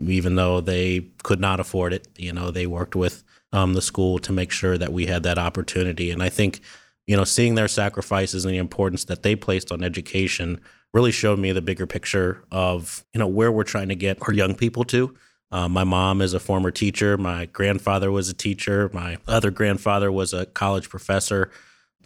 Even 0.00 0.34
though 0.36 0.60
they 0.60 1.08
could 1.22 1.40
not 1.40 1.60
afford 1.60 1.92
it, 1.92 2.08
you 2.16 2.32
know, 2.32 2.50
they 2.50 2.66
worked 2.66 2.96
with 2.96 3.22
um, 3.52 3.74
the 3.74 3.82
school 3.82 4.18
to 4.20 4.32
make 4.32 4.50
sure 4.50 4.78
that 4.78 4.92
we 4.92 5.06
had 5.06 5.22
that 5.22 5.38
opportunity. 5.38 6.10
And 6.10 6.22
I 6.22 6.28
think, 6.28 6.60
you 7.06 7.16
know, 7.16 7.24
seeing 7.24 7.54
their 7.54 7.68
sacrifices 7.68 8.44
and 8.44 8.54
the 8.54 8.58
importance 8.58 9.04
that 9.04 9.22
they 9.22 9.36
placed 9.36 9.70
on 9.70 9.84
education 9.84 10.60
really 10.92 11.12
showed 11.12 11.38
me 11.38 11.52
the 11.52 11.62
bigger 11.62 11.86
picture 11.86 12.44
of 12.50 13.04
you 13.14 13.18
know 13.18 13.26
where 13.26 13.50
we're 13.50 13.64
trying 13.64 13.88
to 13.88 13.94
get 13.94 14.18
our 14.22 14.32
young 14.32 14.54
people 14.54 14.84
to. 14.84 15.14
Uh, 15.50 15.68
my 15.68 15.84
mom 15.84 16.22
is 16.22 16.32
a 16.32 16.40
former 16.40 16.70
teacher. 16.70 17.18
My 17.18 17.46
grandfather 17.46 18.10
was 18.10 18.28
a 18.28 18.34
teacher. 18.34 18.90
My 18.92 19.18
other 19.26 19.50
grandfather 19.50 20.10
was 20.10 20.32
a 20.32 20.46
college 20.46 20.88
professor. 20.88 21.50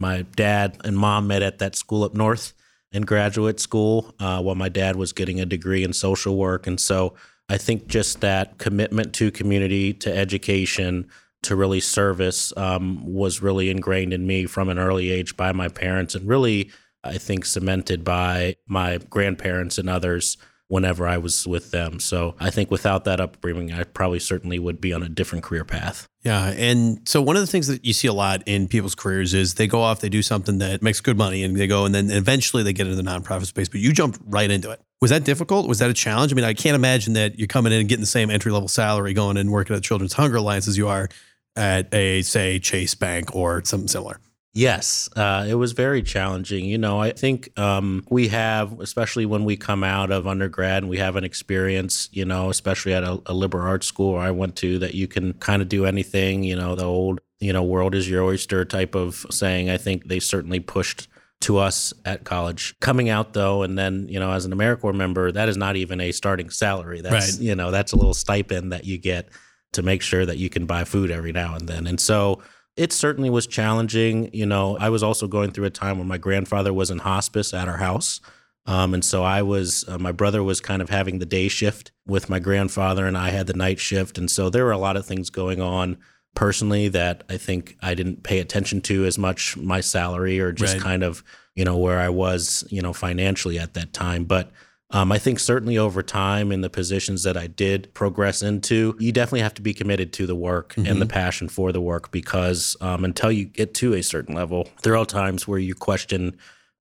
My 0.01 0.23
dad 0.23 0.79
and 0.85 0.99
mom 0.99 1.29
met 1.29 1.43
at 1.43 1.59
that 1.61 1.77
school 1.77 2.03
up 2.03 2.15
north 2.15 2.53
in 2.93 3.03
graduate 3.03 3.61
school 3.61 4.15
uh, 4.19 4.43
while 4.43 4.57
my 4.57 4.69
dad 4.69 4.97
was 4.97 5.13
getting 5.13 5.41
a 5.41 5.47
degree 5.47 5.85
in 5.85 5.93
social 5.93 6.37
work. 6.37 6.67
And 6.67 6.81
so 6.81 7.15
I 7.49 7.59
think 7.59 7.87
just 7.87 8.21
that 8.21 8.59
commitment 8.59 9.13
to 9.15 9.31
community, 9.31 9.93
to 9.95 10.15
education, 10.15 11.09
to 11.43 11.55
really 11.55 11.81
service 11.81 12.53
um, 12.57 13.05
was 13.07 13.41
really 13.41 13.71
ingrained 13.71 14.13
in 14.13 14.27
me 14.27 14.47
from 14.47 14.69
an 14.69 14.79
early 14.79 15.11
age 15.11 15.37
by 15.37 15.53
my 15.53 15.69
parents 15.69 16.15
and 16.15 16.29
really, 16.29 16.71
I 17.05 17.19
think, 17.19 17.45
cemented 17.45 18.03
by 18.03 18.57
my 18.67 18.99
grandparents 18.99 19.79
and 19.79 19.89
others 19.89 20.37
whenever 20.69 21.07
I 21.07 21.19
was 21.19 21.47
with 21.47 21.71
them. 21.71 22.01
So 22.01 22.35
I 22.41 22.51
think 22.51 22.71
without 22.73 23.05
that 23.05 23.21
upbringing, 23.21 23.73
I 23.73 23.85
probably 23.85 24.19
certainly 24.19 24.59
would 24.59 24.81
be 24.81 24.93
on 24.93 25.03
a 25.05 25.09
different 25.09 25.45
career 25.45 25.65
path. 25.65 26.09
Yeah. 26.25 26.53
And 26.57 27.09
so 27.09 27.23
one 27.23 27.37
of 27.37 27.43
the 27.43 27.47
things 27.47 27.69
that 27.69 27.85
you 27.85 27.93
see 27.93 28.09
a 28.09 28.13
lot 28.13 28.43
in 28.47 28.67
people's 28.67 28.97
careers 28.97 29.33
is 29.33 29.55
they 29.55 29.69
go 29.69 29.81
off, 29.81 30.01
they 30.01 30.09
do 30.09 30.23
something 30.23 30.59
that 30.59 30.83
makes 30.83 31.01
good 31.01 31.17
money 31.17 31.45
and 31.45 31.57
they 31.57 31.69
go 31.69 31.85
and 31.85 31.95
then 31.95 32.11
eventually 32.11 32.65
they 32.65 32.73
get 32.73 32.89
into 32.89 33.01
the 33.01 33.09
nonprofit 33.09 33.47
space, 33.47 33.69
but 33.69 33.79
you 33.79 33.93
jumped 33.93 34.19
right 34.27 34.51
into 34.51 34.73
it. 34.73 34.81
Was 35.01 35.11
that 35.11 35.25
difficult? 35.25 35.69
Was 35.69 35.79
that 35.81 35.91
a 35.91 35.95
challenge? 35.95 36.33
I 36.33 36.37
mean, 36.37 36.45
I 36.45 36.55
can't 36.55 36.75
imagine 36.75 37.13
that 37.15 37.39
you're 37.39 37.49
coming 37.49 37.73
in 37.73 37.81
and 37.81 37.89
getting 37.89 38.01
the 38.01 38.07
same 38.07 38.31
entry 38.31 38.51
level 38.51 38.69
salary 38.69 39.13
going 39.13 39.37
and 39.37 39.53
working 39.53 39.77
at 39.77 39.83
Children's 39.83 40.15
Hunger 40.15 40.37
Alliance 40.37 40.67
as 40.69 40.79
you 40.79 40.89
are 40.89 41.09
at 41.55 41.93
a, 41.93 42.23
say, 42.23 42.59
Chase 42.59 42.95
Bank 42.95 43.35
or 43.35 43.63
something 43.65 43.89
similar. 43.89 44.19
Yes, 44.55 45.11
uh, 45.17 45.45
it 45.47 45.57
was 45.57 45.73
very 45.73 46.03
challenging. 46.03 46.65
You 46.65 46.79
know, 46.79 46.99
I 46.99 47.13
think 47.13 47.51
um, 47.59 48.07
we 48.09 48.29
have, 48.29 48.81
especially 48.81 49.27
when 49.27 49.45
we 49.45 49.55
come 49.55 49.85
out 49.85 50.11
of 50.11 50.27
undergrad 50.27 50.83
and 50.83 50.89
we 50.89 50.97
have 50.97 51.17
an 51.17 51.25
experience, 51.25 52.09
you 52.11 52.25
know, 52.25 52.49
especially 52.49 52.95
at 52.95 53.03
a, 53.03 53.21
a 53.27 53.35
liberal 53.35 53.69
arts 53.69 53.87
school 53.87 54.17
I 54.17 54.31
went 54.31 54.57
to, 54.57 54.79
that 54.79 54.95
you 54.95 55.09
can 55.09 55.35
kind 55.35 55.61
of 55.61 55.69
do 55.69 55.85
anything. 55.85 56.43
You 56.43 56.57
know, 56.57 56.75
the 56.75 56.87
old, 56.87 57.21
you 57.39 57.53
know, 57.53 57.63
world 57.63 57.95
is 57.95 58.09
your 58.09 58.23
oyster 58.23 58.65
type 58.65 58.95
of 58.95 59.27
saying. 59.31 59.69
I 59.69 59.77
think 59.77 60.09
they 60.09 60.21
certainly 60.21 60.61
pushed 60.61 61.07
to 61.43 61.59
us 61.59 61.93
at 62.05 62.25
college. 62.25 62.75
Coming 62.81 63.09
out 63.09 63.33
though, 63.33 63.63
and 63.63 63.79
then 63.79 64.07
you 64.09 64.19
know, 64.19 64.33
as 64.33 64.45
an 64.45 64.53
AmeriCorps 64.53 64.95
member, 64.95 65.31
that 65.33 65.49
is 65.49 65.57
not 65.57 65.77
even 65.77 66.01
a 66.01 66.13
starting 66.13 66.51
salary. 66.51 67.01
That's 67.01 67.33
Right. 67.35 67.41
you 67.41 67.55
know, 67.55 67.71
that's 67.71 67.93
a 67.93 67.97
little 67.97 68.15
stipend 68.15 68.73
that 68.73 68.85
you 68.85 68.99
get 68.99 69.29
to 69.73 69.83
make 69.83 70.03
sure 70.03 70.25
that 70.25 70.39
you 70.39 70.49
can 70.49 70.67
buy 70.67 70.85
food 70.85 71.11
every 71.11 71.33
now 71.33 71.55
and 71.55 71.69
then. 71.69 71.87
And 71.87 72.01
so 72.01 72.41
it 72.77 72.93
certainly 72.93 73.31
was 73.31 73.47
challenging. 73.47 74.31
You 74.33 74.47
know, 74.47 74.77
I 74.79 74.89
was 74.89 75.03
also 75.03 75.27
going 75.27 75.51
through 75.51 75.67
a 75.67 75.71
time 75.71 75.99
when 75.99 76.09
my 76.09 76.19
grandfather 76.19 76.73
was 76.73 76.91
in 76.91 76.99
hospice 76.99 77.53
at 77.53 77.69
our 77.69 77.77
house. 77.79 78.21
Um, 78.67 78.95
and 78.95 79.05
so 79.05 79.23
I 79.23 79.43
was, 79.43 79.85
uh, 79.87 79.99
my 79.99 80.13
brother 80.13 80.43
was 80.43 80.61
kind 80.61 80.83
of 80.83 80.89
having 80.91 81.19
the 81.19 81.27
day 81.27 81.49
shift 81.49 81.93
with 82.07 82.29
my 82.29 82.39
grandfather, 82.41 83.07
and 83.07 83.17
I 83.17 83.31
had 83.31 83.47
the 83.47 83.55
night 83.55 83.79
shift. 83.79 84.19
And 84.19 84.29
so 84.31 84.51
there 84.51 84.65
were 84.65 84.73
a 84.73 84.79
lot 84.79 84.97
of 84.97 85.07
things 85.07 85.31
going 85.31 85.61
on 85.61 85.99
personally 86.37 86.87
that 86.89 87.25
I 87.29 87.37
think 87.39 87.77
I 87.83 87.95
didn't 87.95 88.23
pay 88.23 88.39
attention 88.39 88.81
to 88.83 89.05
as 89.07 89.19
much 89.19 89.57
my 89.57 89.81
salary 89.81 90.39
or 90.39 90.53
just 90.53 90.75
Right. 90.75 90.83
kind 90.83 91.03
of, 91.03 91.25
you 91.57 91.65
know, 91.65 91.77
where 91.77 91.99
I 91.99 92.11
was, 92.11 92.65
you 92.71 92.81
know, 92.81 92.93
financially 92.93 93.59
at 93.59 93.75
that 93.75 93.93
time. 93.93 94.25
But 94.25 94.53
um, 94.91 95.11
I 95.11 95.19
think 95.19 95.41
certainly 95.41 95.77
over 95.77 96.01
time 96.01 96.53
in 96.53 96.61
the 96.61 96.71
positions 96.71 97.25
that 97.25 97.37
I 97.37 97.49
did 97.49 97.93
progress 97.93 98.41
into, 98.43 98.95
you 99.01 99.11
definitely 99.11 99.41
have 99.41 99.55
to 99.55 99.63
be 99.63 99.75
committed 99.75 100.13
to 100.13 100.27
the 100.27 100.37
work 100.37 100.77
and 100.77 101.03
the 101.03 101.07
passion 101.07 101.49
for 101.49 101.73
the 101.73 101.81
work 101.81 102.13
because 102.13 102.77
um, 102.81 103.05
until 103.05 103.33
you 103.33 103.47
get 103.47 103.75
to 103.75 103.95
a 103.95 104.03
certain 104.03 104.33
level, 104.37 104.69
there 104.85 104.97
are 104.97 105.05
times 105.05 105.49
where 105.49 105.59
you 105.59 105.75
question 105.75 106.37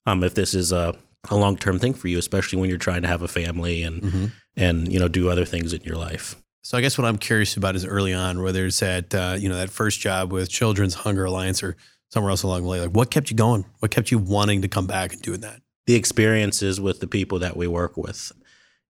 um, 0.06 0.24
if 0.24 0.36
this 0.36 0.54
is 0.54 0.72
a, 0.72 0.96
a 1.32 1.36
long 1.36 1.58
term 1.58 1.80
thing 1.80 1.96
for 1.96 2.08
you, 2.08 2.20
especially 2.20 2.60
when 2.60 2.70
you're 2.70 2.78
trying 2.78 3.02
to 3.02 3.08
have 3.08 3.24
a 3.24 3.28
family 3.28 3.82
and 3.82 4.32
and 4.56 4.94
you 4.94 5.00
know 5.00 5.08
do 5.08 5.30
other 5.30 5.46
things 5.46 5.74
in 5.74 5.82
your 5.82 5.96
life. 5.96 6.36
So 6.66 6.78
I 6.78 6.82
guess 6.82 6.98
what 6.98 7.06
I'm 7.06 7.18
curious 7.18 7.56
about 7.56 7.76
is 7.76 7.86
early 7.86 8.14
on, 8.14 8.42
whether 8.42 8.66
it's 8.66 8.82
at 8.82 9.14
uh, 9.14 9.36
you 9.38 9.50
know 9.50 9.56
that 9.56 9.70
first 9.70 10.00
job 10.00 10.34
with 10.34 10.50
Children's 10.50 10.96
Hunger 10.96 11.26
Alliance 11.26 11.62
or 11.62 11.78
somewhere 12.10 12.32
else 12.32 12.44
along 12.44 12.64
the 12.64 12.68
way, 12.68 12.82
like 12.82 12.92
what 12.92 13.12
kept 13.12 13.30
you 13.30 13.38
going? 13.38 13.66
What 13.80 13.92
kept 13.92 14.10
you 14.10 14.18
wanting 14.18 14.64
to 14.64 14.68
come 14.68 14.88
back 14.88 15.14
and 15.14 15.22
doing 15.22 15.42
that? 15.42 15.62
the 15.86 15.96
experiences 15.96 16.82
with 16.82 17.00
the 17.00 17.08
people 17.08 17.40
that 17.40 17.56
we 17.56 17.68
work 17.68 17.98
with. 17.98 18.32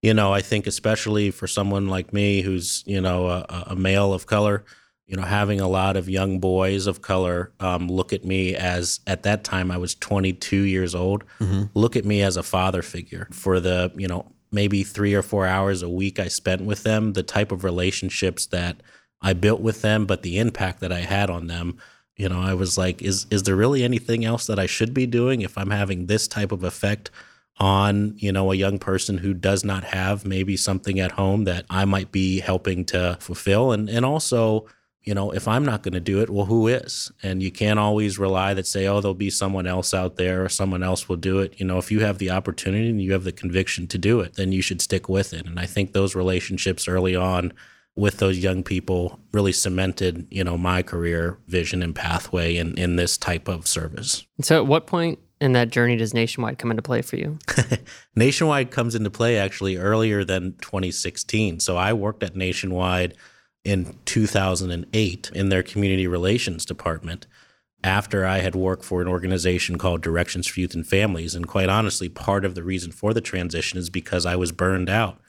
You 0.02 0.14
know, 0.14 0.34
I 0.34 0.42
think 0.42 0.68
especially 0.68 1.32
for 1.32 1.48
someone 1.48 1.88
like 1.88 2.14
me 2.14 2.42
who's, 2.42 2.84
you 2.86 3.02
know, 3.02 3.28
a, 3.28 3.66
a 3.68 3.76
male 3.76 4.14
of 4.14 4.28
color, 4.28 4.64
you 5.08 5.16
know, 5.16 5.24
having 5.24 5.60
a 5.60 5.68
lot 5.68 5.98
of 5.98 6.10
young 6.10 6.40
boys 6.40 6.88
of 6.88 7.02
color 7.02 7.52
um, 7.60 7.88
look 7.88 8.14
at 8.14 8.24
me 8.24 8.56
as, 8.56 9.00
at 9.08 9.24
that 9.24 9.44
time, 9.44 9.72
I 9.72 9.78
was 9.78 9.96
22 9.96 10.62
years 10.62 10.96
old, 10.96 11.24
look 11.74 11.96
at 11.96 12.06
me 12.06 12.22
as 12.22 12.38
a 12.38 12.44
father 12.44 12.82
figure 12.82 13.28
for 13.32 13.60
the, 13.60 13.92
you 13.96 14.08
know, 14.08 14.32
maybe 14.60 14.84
three 14.84 15.14
or 15.20 15.24
four 15.24 15.46
hours 15.56 15.84
a 15.84 15.90
week 16.02 16.18
I 16.20 16.30
spent 16.30 16.62
with 16.70 16.82
them, 16.84 17.14
the 17.14 17.24
type 17.24 17.52
of 17.54 17.64
relationships 17.64 18.48
that 18.48 18.76
I 19.22 19.34
built 19.34 19.62
with 19.62 19.82
them, 19.82 20.06
but 20.06 20.22
the 20.24 20.38
impact 20.40 20.80
that 20.82 20.92
I 20.92 21.02
had 21.16 21.30
on 21.30 21.48
them 21.48 21.78
You 22.18 22.30
know, 22.30 22.42
I 22.42 22.54
was 22.54 22.78
like, 22.78 23.02
is 23.02 23.28
is 23.30 23.44
there 23.44 23.58
really 23.58 23.84
anything 23.84 24.24
else 24.24 24.48
that 24.48 24.60
I 24.60 24.68
should 24.68 24.94
be 24.94 25.06
doing 25.06 25.42
if 25.42 25.58
I'm 25.58 25.72
having 25.72 26.06
this 26.08 26.28
type 26.28 26.52
of 26.54 26.64
effect 26.64 27.12
on, 27.58 28.14
you 28.18 28.32
know, 28.32 28.52
a 28.52 28.56
young 28.56 28.80
person 28.80 29.18
who 29.18 29.34
does 29.34 29.64
not 29.66 29.84
have 29.84 30.26
maybe 30.26 30.56
something 30.58 31.00
at 31.00 31.12
home 31.14 31.44
that 31.46 31.66
I 31.70 31.86
might 31.86 32.12
be 32.12 32.40
helping 32.40 32.86
to 32.86 33.18
fulfill? 33.20 33.72
And 33.74 33.90
and 33.90 34.06
also 34.06 34.66
you 35.06 35.14
know, 35.14 35.32
if 35.32 35.48
I'm 35.48 35.64
not 35.64 35.84
going 35.84 35.94
to 35.94 36.00
do 36.00 36.22
it, 36.22 36.32
well, 36.32 36.48
who 36.48 36.68
is? 36.68 37.12
And 37.22 37.42
you 37.42 37.52
can't 37.52 37.80
always 37.80 38.18
rely 38.18 38.56
that 38.56 38.66
say, 38.66 38.88
oh, 38.88 39.02
there'll 39.02 39.14
be 39.14 39.30
someone 39.30 39.68
else 39.68 39.94
out 39.94 40.16
there 40.16 40.44
or 40.44 40.50
someone 40.50 40.82
else 40.82 41.08
will 41.08 41.16
do 41.16 41.40
it. 41.40 41.60
You 41.60 41.66
know, 41.66 41.78
if 41.78 41.92
you 41.92 42.00
have 42.00 42.18
the 42.18 42.32
opportunity 42.32 42.90
and 42.90 43.00
you 43.00 43.14
have 43.14 43.24
the 43.24 43.32
conviction 43.32 43.86
to 43.88 44.00
do 44.00 44.20
it, 44.22 44.34
then 44.34 44.52
you 44.52 44.64
should 44.64 44.82
stick 44.82 45.08
with 45.08 45.32
it. 45.32 45.46
And 45.46 45.60
I 45.60 45.68
think 45.68 45.94
those 45.94 46.16
relationships 46.16 46.88
early 46.88 47.16
on 47.16 47.54
with 47.96 48.18
those 48.18 48.40
young 48.40 48.64
people 48.64 49.20
really 49.32 49.54
cemented, 49.54 50.28
you 50.32 50.44
know, 50.44 50.58
my 50.58 50.82
career 50.82 51.38
vision 51.48 51.84
and 51.84 51.96
pathway 51.96 52.58
in, 52.58 52.78
in 52.78 52.96
this 52.96 53.16
type 53.16 53.48
of 53.48 53.68
service. 53.68 54.26
So 54.42 54.58
at 54.58 54.68
what 54.68 54.88
point 54.88 55.20
in 55.40 55.54
that 55.54 55.70
journey 55.70 55.96
does 55.98 56.16
Nationwide 56.16 56.58
come 56.58 56.72
into 56.72 56.82
play 56.82 57.04
for 57.04 57.16
you? 57.16 57.38
Nationwide 58.16 58.72
comes 58.72 58.96
into 58.96 59.12
play 59.12 59.38
actually 59.38 59.78
earlier 59.78 60.26
than 60.26 60.54
2016. 60.62 61.60
So 61.60 61.78
I 61.78 61.94
worked 61.94 62.24
at 62.24 62.36
Nationwide 62.36 63.16
in 63.66 63.98
2008 64.06 65.32
in 65.34 65.50
their 65.50 65.64
community 65.64 66.08
relations 66.08 66.66
department 66.66 67.26
after 67.84 68.26
I 68.26 68.40
had 68.40 68.56
worked 68.56 68.86
for 68.86 69.02
an 69.02 69.08
organization 69.08 69.78
called 69.78 70.02
Directions 70.02 70.48
for 70.48 70.60
Youth 70.60 70.74
and 70.74 70.88
Families. 70.88 71.36
And 71.36 71.48
quite 71.48 71.70
honestly, 71.70 72.08
part 72.08 72.46
of 72.46 72.56
the 72.56 72.64
reason 72.64 72.92
for 72.92 73.14
the 73.14 73.22
transition 73.22 73.78
is 73.78 73.90
because 73.90 74.26
I 74.26 74.36
was 74.36 74.52
burned 74.52 74.90
out 74.90 75.20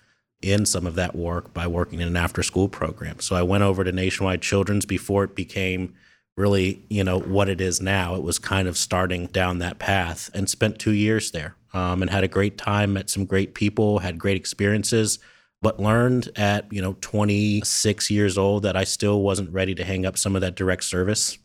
in 0.42 0.66
some 0.66 0.86
of 0.86 0.94
that 0.94 1.14
work 1.14 1.52
by 1.52 1.66
working 1.66 2.00
in 2.00 2.08
an 2.08 2.16
after 2.16 2.42
school 2.42 2.68
program. 2.68 3.20
So 3.20 3.36
I 3.36 3.42
went 3.42 3.64
over 3.64 3.84
to 3.84 3.92
Nationwide 3.92 4.42
Children's 4.42 4.84
before 4.84 5.24
it 5.24 5.34
became 5.34 5.94
really, 6.36 6.84
you 6.88 7.02
know, 7.02 7.18
what 7.18 7.48
it 7.48 7.60
is 7.60 7.80
now. 7.80 8.14
It 8.14 8.22
was 8.22 8.38
kind 8.38 8.68
of 8.68 8.76
starting 8.76 9.26
down 9.28 9.58
that 9.58 9.78
path 9.78 10.30
and 10.34 10.48
spent 10.48 10.78
two 10.78 10.92
years 10.92 11.30
there 11.30 11.56
um, 11.72 12.02
and 12.02 12.10
had 12.10 12.24
a 12.24 12.28
great 12.28 12.58
time, 12.58 12.92
met 12.92 13.08
some 13.08 13.24
great 13.24 13.54
people, 13.54 14.00
had 14.00 14.18
great 14.18 14.36
experiences 14.36 15.18
but 15.62 15.80
learned 15.80 16.28
at 16.36 16.70
you 16.72 16.82
know 16.82 16.96
26 17.00 18.10
years 18.10 18.38
old 18.38 18.62
that 18.62 18.76
I 18.76 18.84
still 18.84 19.22
wasn't 19.22 19.50
ready 19.50 19.74
to 19.74 19.84
hang 19.84 20.06
up 20.06 20.18
some 20.18 20.34
of 20.34 20.42
that 20.42 20.54
direct 20.54 20.84
service 20.84 21.38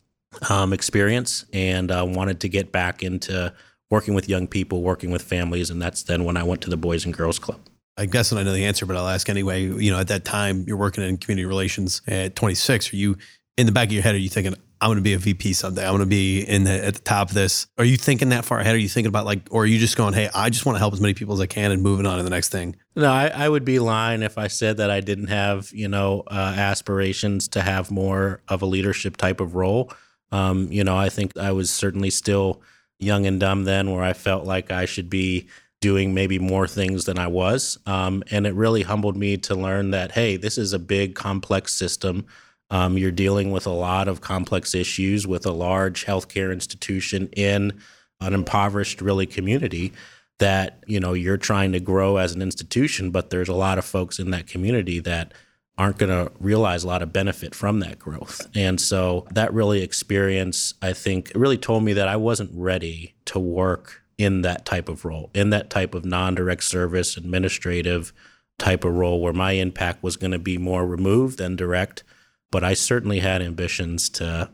um, 0.48 0.72
experience 0.72 1.44
and 1.52 1.90
uh, 1.90 2.04
wanted 2.06 2.40
to 2.40 2.48
get 2.48 2.72
back 2.72 3.02
into 3.02 3.52
working 3.90 4.14
with 4.14 4.28
young 4.28 4.46
people, 4.46 4.82
working 4.82 5.10
with 5.10 5.22
families, 5.22 5.70
and 5.70 5.80
that's 5.80 6.02
then 6.04 6.24
when 6.24 6.36
I 6.36 6.42
went 6.42 6.62
to 6.62 6.70
the 6.70 6.76
Boys 6.76 7.04
and 7.04 7.14
Girls 7.14 7.38
Club. 7.38 7.60
I 7.98 8.06
guess 8.06 8.32
I 8.32 8.42
know 8.42 8.52
the 8.52 8.64
answer, 8.64 8.86
but 8.86 8.96
I'll 8.96 9.08
ask 9.08 9.28
anyway. 9.28 9.64
You 9.64 9.90
know, 9.90 9.98
at 9.98 10.08
that 10.08 10.24
time, 10.24 10.64
you're 10.66 10.78
working 10.78 11.04
in 11.04 11.18
community 11.18 11.44
relations 11.44 12.00
at 12.06 12.34
26. 12.34 12.92
Are 12.92 12.96
you 12.96 13.18
in 13.56 13.66
the 13.66 13.72
back 13.72 13.88
of 13.88 13.92
your 13.92 14.02
head? 14.02 14.14
Are 14.14 14.18
you 14.18 14.28
thinking, 14.28 14.54
I'm 14.80 14.88
going 14.88 14.96
to 14.96 15.02
be 15.02 15.12
a 15.12 15.18
VP 15.18 15.52
someday. 15.52 15.84
I'm 15.84 15.92
going 15.92 16.00
to 16.00 16.06
be 16.06 16.42
in 16.42 16.64
the, 16.64 16.84
at 16.84 16.94
the 16.94 17.00
top 17.00 17.28
of 17.28 17.34
this. 17.34 17.68
Are 17.78 17.84
you 17.84 17.96
thinking 17.96 18.30
that 18.30 18.44
far 18.44 18.58
ahead? 18.58 18.74
Are 18.74 18.78
you 18.78 18.88
thinking 18.88 19.08
about 19.08 19.24
like, 19.24 19.46
or 19.50 19.62
are 19.62 19.66
you 19.66 19.78
just 19.78 19.96
going, 19.96 20.12
hey, 20.12 20.28
I 20.34 20.50
just 20.50 20.66
want 20.66 20.74
to 20.74 20.80
help 20.80 20.92
as 20.92 21.00
many 21.00 21.14
people 21.14 21.34
as 21.34 21.40
I 21.40 21.46
can 21.46 21.70
and 21.70 21.82
moving 21.82 22.04
on 22.04 22.16
to 22.16 22.24
the 22.24 22.30
next 22.30 22.48
thing? 22.48 22.74
No, 22.96 23.10
I, 23.10 23.28
I 23.28 23.48
would 23.48 23.64
be 23.64 23.78
lying 23.78 24.22
if 24.22 24.38
I 24.38 24.48
said 24.48 24.78
that 24.78 24.90
I 24.90 25.00
didn't 25.00 25.28
have, 25.28 25.70
you 25.72 25.86
know, 25.86 26.24
uh, 26.26 26.54
aspirations 26.56 27.46
to 27.48 27.62
have 27.62 27.92
more 27.92 28.42
of 28.48 28.62
a 28.62 28.66
leadership 28.66 29.16
type 29.16 29.40
of 29.40 29.54
role. 29.54 29.92
Um, 30.32 30.72
you 30.72 30.82
know, 30.82 30.96
I 30.96 31.10
think 31.10 31.36
I 31.36 31.52
was 31.52 31.70
certainly 31.70 32.10
still 32.10 32.60
young 32.98 33.26
and 33.26 33.38
dumb 33.38 33.64
then, 33.64 33.92
where 33.92 34.02
I 34.02 34.14
felt 34.14 34.46
like 34.46 34.72
I 34.72 34.86
should 34.86 35.10
be 35.10 35.46
doing 35.80 36.14
maybe 36.14 36.38
more 36.38 36.66
things 36.66 37.04
than 37.04 37.18
I 37.18 37.26
was. 37.26 37.78
Um, 37.86 38.22
and 38.30 38.46
it 38.46 38.54
really 38.54 38.82
humbled 38.82 39.16
me 39.16 39.36
to 39.38 39.54
learn 39.54 39.90
that, 39.90 40.12
hey, 40.12 40.36
this 40.36 40.56
is 40.56 40.72
a 40.72 40.78
big, 40.78 41.14
complex 41.14 41.74
system. 41.74 42.26
Um, 42.72 42.96
you're 42.96 43.12
dealing 43.12 43.52
with 43.52 43.66
a 43.66 43.70
lot 43.70 44.08
of 44.08 44.22
complex 44.22 44.74
issues 44.74 45.26
with 45.26 45.44
a 45.44 45.52
large 45.52 46.06
healthcare 46.06 46.52
institution 46.52 47.28
in 47.36 47.78
an 48.20 48.32
impoverished, 48.32 49.02
really, 49.02 49.26
community 49.26 49.92
that 50.38 50.82
you 50.86 50.98
know 50.98 51.12
you're 51.12 51.36
trying 51.36 51.72
to 51.72 51.80
grow 51.80 52.16
as 52.16 52.32
an 52.32 52.40
institution, 52.42 53.10
but 53.10 53.30
there's 53.30 53.50
a 53.50 53.54
lot 53.54 53.78
of 53.78 53.84
folks 53.84 54.18
in 54.18 54.30
that 54.30 54.46
community 54.46 54.98
that 55.00 55.34
aren't 55.76 55.98
going 55.98 56.10
to 56.10 56.32
realize 56.40 56.82
a 56.82 56.86
lot 56.86 57.02
of 57.02 57.12
benefit 57.12 57.54
from 57.54 57.80
that 57.80 57.98
growth. 57.98 58.46
And 58.54 58.80
so 58.80 59.26
that 59.32 59.52
really 59.52 59.82
experience, 59.82 60.74
I 60.82 60.92
think, 60.92 61.32
really 61.34 61.58
told 61.58 61.82
me 61.82 61.92
that 61.94 62.08
I 62.08 62.16
wasn't 62.16 62.50
ready 62.54 63.14
to 63.26 63.38
work 63.38 64.02
in 64.18 64.42
that 64.42 64.64
type 64.64 64.88
of 64.88 65.04
role, 65.04 65.30
in 65.34 65.50
that 65.50 65.70
type 65.70 65.94
of 65.94 66.04
non-direct 66.04 66.64
service, 66.64 67.16
administrative 67.16 68.12
type 68.58 68.84
of 68.84 68.94
role 68.94 69.20
where 69.20 69.32
my 69.32 69.52
impact 69.52 70.02
was 70.02 70.16
going 70.16 70.30
to 70.30 70.38
be 70.38 70.58
more 70.58 70.86
removed 70.86 71.38
than 71.38 71.56
direct 71.56 72.04
but 72.52 72.62
I 72.62 72.74
certainly 72.74 73.18
had 73.18 73.42
ambitions 73.42 74.08
to 74.10 74.48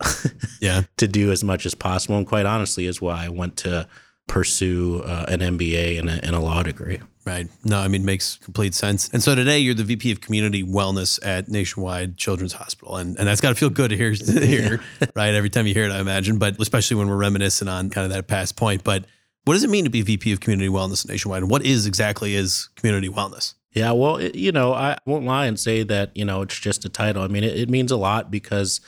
yeah 0.62 0.84
to 0.96 1.06
do 1.06 1.30
as 1.30 1.44
much 1.44 1.66
as 1.66 1.74
possible. 1.74 2.16
And 2.16 2.26
quite 2.26 2.46
honestly, 2.46 2.86
is 2.86 3.02
why 3.02 3.26
I 3.26 3.28
went 3.28 3.58
to 3.58 3.86
pursue 4.26 5.02
uh, 5.04 5.26
an 5.28 5.40
MBA 5.40 5.98
and 5.98 6.08
a, 6.08 6.24
and 6.24 6.34
a 6.34 6.40
law 6.40 6.62
degree. 6.62 7.00
Right. 7.26 7.46
No, 7.62 7.78
I 7.78 7.88
mean, 7.88 8.06
makes 8.06 8.36
complete 8.36 8.72
sense. 8.72 9.10
And 9.10 9.22
so 9.22 9.34
today 9.34 9.58
you're 9.58 9.74
the 9.74 9.84
VP 9.84 10.12
of 10.12 10.22
Community 10.22 10.62
Wellness 10.62 11.18
at 11.22 11.46
Nationwide 11.46 12.16
Children's 12.16 12.54
Hospital. 12.54 12.96
And, 12.96 13.18
and 13.18 13.28
that's 13.28 13.42
got 13.42 13.50
to 13.50 13.54
feel 13.54 13.68
good 13.68 13.90
to 13.90 13.96
hear, 13.98 14.14
to 14.14 14.46
hear 14.46 14.80
right? 15.14 15.34
Every 15.34 15.50
time 15.50 15.66
you 15.66 15.74
hear 15.74 15.84
it, 15.84 15.92
I 15.92 16.00
imagine, 16.00 16.38
but 16.38 16.58
especially 16.58 16.96
when 16.96 17.08
we're 17.08 17.18
reminiscing 17.18 17.68
on 17.68 17.90
kind 17.90 18.06
of 18.06 18.12
that 18.12 18.28
past 18.28 18.56
point. 18.56 18.82
But 18.82 19.04
what 19.44 19.54
does 19.54 19.64
it 19.64 19.68
mean 19.68 19.84
to 19.84 19.90
be 19.90 20.00
VP 20.00 20.32
of 20.32 20.40
Community 20.40 20.70
Wellness 20.70 21.06
Nationwide? 21.06 21.42
And 21.42 21.50
what 21.50 21.66
is 21.66 21.86
exactly 21.86 22.34
is 22.34 22.70
community 22.76 23.10
wellness? 23.10 23.54
Yeah, 23.72 23.92
well, 23.92 24.16
it, 24.16 24.34
you 24.34 24.50
know, 24.50 24.72
I 24.72 24.96
won't 25.04 25.26
lie 25.26 25.46
and 25.46 25.58
say 25.58 25.82
that, 25.82 26.16
you 26.16 26.24
know, 26.24 26.42
it's 26.42 26.58
just 26.58 26.84
a 26.84 26.88
title. 26.88 27.22
I 27.22 27.28
mean, 27.28 27.44
it, 27.44 27.56
it, 27.56 27.68
means 27.68 27.92
a 27.92 27.96
lot 27.96 28.30
because 28.30 28.80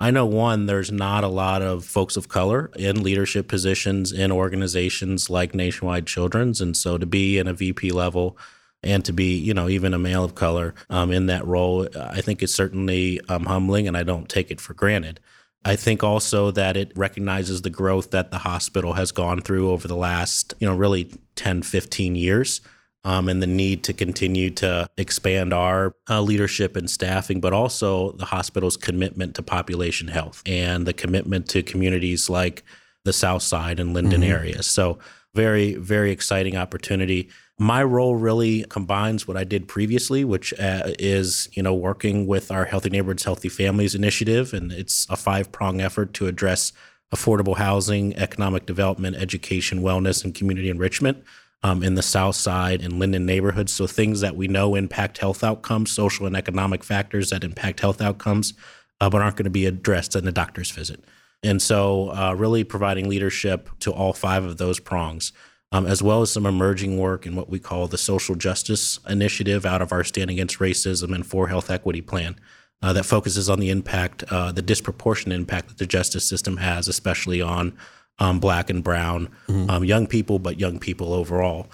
I 0.00 0.12
know 0.12 0.26
one, 0.26 0.66
there's 0.66 0.92
not 0.92 1.24
a 1.24 1.28
lot 1.28 1.60
of 1.60 1.84
folks 1.84 2.16
of 2.16 2.28
color 2.28 2.70
in 2.76 3.02
leadership 3.02 3.48
positions 3.48 4.12
in 4.12 4.30
organizations 4.30 5.28
like 5.28 5.54
Nationwide 5.54 6.06
Children's. 6.06 6.60
And 6.60 6.76
so 6.76 6.98
to 6.98 7.06
be 7.06 7.38
in 7.38 7.48
a 7.48 7.52
VP 7.52 7.90
level 7.90 8.38
and 8.80 9.04
to 9.04 9.12
be, 9.12 9.36
you 9.36 9.52
know, 9.52 9.68
even 9.68 9.92
a 9.92 9.98
male 9.98 10.22
of 10.22 10.36
color 10.36 10.72
um, 10.88 11.10
in 11.10 11.26
that 11.26 11.44
role, 11.44 11.88
I 11.98 12.20
think 12.20 12.40
is 12.40 12.54
certainly 12.54 13.20
um, 13.28 13.46
humbling 13.46 13.88
and 13.88 13.96
I 13.96 14.04
don't 14.04 14.28
take 14.28 14.52
it 14.52 14.60
for 14.60 14.72
granted. 14.72 15.18
I 15.64 15.74
think 15.74 16.04
also 16.04 16.52
that 16.52 16.76
it 16.76 16.92
recognizes 16.96 17.62
the 17.62 17.70
growth 17.70 18.12
that 18.12 18.30
the 18.30 18.38
hospital 18.38 18.92
has 18.92 19.10
gone 19.10 19.40
through 19.40 19.72
over 19.72 19.88
the 19.88 19.96
last, 19.96 20.54
you 20.60 20.68
know, 20.68 20.76
really 20.76 21.12
10, 21.34 21.62
15 21.62 22.14
years 22.14 22.60
um, 23.08 23.26
and 23.26 23.42
the 23.42 23.46
need 23.46 23.84
to 23.84 23.94
continue 23.94 24.50
to 24.50 24.86
expand 24.98 25.54
our 25.54 25.94
uh, 26.10 26.20
leadership 26.20 26.76
and 26.76 26.90
staffing, 26.90 27.40
but 27.40 27.54
also 27.54 28.12
the 28.12 28.26
hospital's 28.26 28.76
commitment 28.76 29.34
to 29.34 29.42
population 29.42 30.08
health 30.08 30.42
and 30.44 30.86
the 30.86 30.92
commitment 30.92 31.48
to 31.48 31.62
communities 31.62 32.28
like 32.28 32.62
the 33.04 33.12
South 33.14 33.40
Side 33.40 33.80
and 33.80 33.94
Linden 33.94 34.20
mm-hmm. 34.20 34.30
areas. 34.30 34.66
So, 34.66 34.98
very, 35.34 35.74
very 35.76 36.10
exciting 36.10 36.54
opportunity. 36.58 37.30
My 37.58 37.82
role 37.82 38.14
really 38.14 38.64
combines 38.68 39.26
what 39.26 39.38
I 39.38 39.44
did 39.44 39.68
previously, 39.68 40.22
which 40.22 40.52
uh, 40.60 40.92
is 40.98 41.48
you 41.54 41.62
know 41.62 41.72
working 41.72 42.26
with 42.26 42.50
our 42.50 42.66
Healthy 42.66 42.90
Neighborhoods, 42.90 43.24
Healthy 43.24 43.48
Families 43.48 43.94
initiative, 43.94 44.52
and 44.52 44.70
it's 44.70 45.06
a 45.08 45.16
five 45.16 45.50
prong 45.50 45.80
effort 45.80 46.12
to 46.14 46.26
address 46.26 46.74
affordable 47.14 47.56
housing, 47.56 48.14
economic 48.16 48.66
development, 48.66 49.16
education, 49.16 49.80
wellness, 49.80 50.24
and 50.24 50.34
community 50.34 50.68
enrichment 50.68 51.24
um, 51.62 51.82
in 51.82 51.94
the 51.94 52.02
South 52.02 52.36
Side 52.36 52.82
and 52.82 52.98
Linden 52.98 53.26
neighborhoods. 53.26 53.72
So 53.72 53.86
things 53.86 54.20
that 54.20 54.36
we 54.36 54.48
know 54.48 54.74
impact 54.74 55.18
health 55.18 55.42
outcomes, 55.42 55.90
social 55.90 56.26
and 56.26 56.36
economic 56.36 56.84
factors 56.84 57.30
that 57.30 57.44
impact 57.44 57.80
health 57.80 58.00
outcomes, 58.00 58.54
uh, 59.00 59.10
but 59.10 59.22
aren't 59.22 59.36
going 59.36 59.44
to 59.44 59.50
be 59.50 59.66
addressed 59.66 60.16
in 60.16 60.26
a 60.26 60.32
doctor's 60.32 60.70
visit. 60.70 61.04
And 61.42 61.62
so, 61.62 62.10
uh, 62.10 62.34
really 62.36 62.64
providing 62.64 63.08
leadership 63.08 63.70
to 63.80 63.92
all 63.92 64.12
five 64.12 64.44
of 64.44 64.56
those 64.56 64.80
prongs, 64.80 65.32
um, 65.70 65.86
as 65.86 66.02
well 66.02 66.22
as 66.22 66.32
some 66.32 66.46
emerging 66.46 66.98
work 66.98 67.26
in 67.26 67.36
what 67.36 67.48
we 67.48 67.60
call 67.60 67.86
the 67.86 67.98
social 67.98 68.34
justice 68.34 68.98
initiative 69.08 69.64
out 69.64 69.80
of 69.80 69.92
our 69.92 70.02
Stand 70.02 70.30
Against 70.30 70.58
Racism 70.58 71.14
and 71.14 71.24
For 71.24 71.48
Health 71.48 71.70
Equity 71.70 72.00
plan. 72.00 72.36
Uh, 72.80 72.92
that 72.92 73.04
focuses 73.04 73.50
on 73.50 73.58
the 73.58 73.70
impact, 73.70 74.22
uh, 74.30 74.52
the 74.52 74.62
disproportionate 74.62 75.36
impact 75.36 75.68
that 75.68 75.78
the 75.78 75.86
justice 75.86 76.28
system 76.28 76.58
has, 76.58 76.86
especially 76.86 77.42
on 77.42 77.76
um, 78.18 78.40
black 78.40 78.70
and 78.70 78.82
brown, 78.82 79.28
mm-hmm. 79.48 79.70
um, 79.70 79.84
young 79.84 80.06
people, 80.06 80.38
but 80.38 80.58
young 80.58 80.78
people 80.78 81.12
overall. 81.12 81.68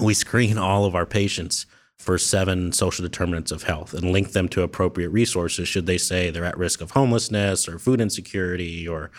We 0.00 0.14
screen 0.14 0.58
all 0.58 0.84
of 0.84 0.94
our 0.94 1.06
patients 1.06 1.66
for 2.00 2.16
seven 2.16 2.72
social 2.72 3.02
determinants 3.02 3.52
of 3.52 3.64
health 3.64 3.92
and 3.92 4.10
link 4.10 4.32
them 4.32 4.48
to 4.48 4.62
appropriate 4.62 5.10
resources 5.10 5.68
should 5.68 5.84
they 5.84 5.98
say 5.98 6.30
they're 6.30 6.46
at 6.46 6.56
risk 6.56 6.80
of 6.80 6.92
homelessness 6.92 7.68
or 7.68 7.78
food 7.78 8.00
insecurity 8.00 8.88
or 8.88 9.10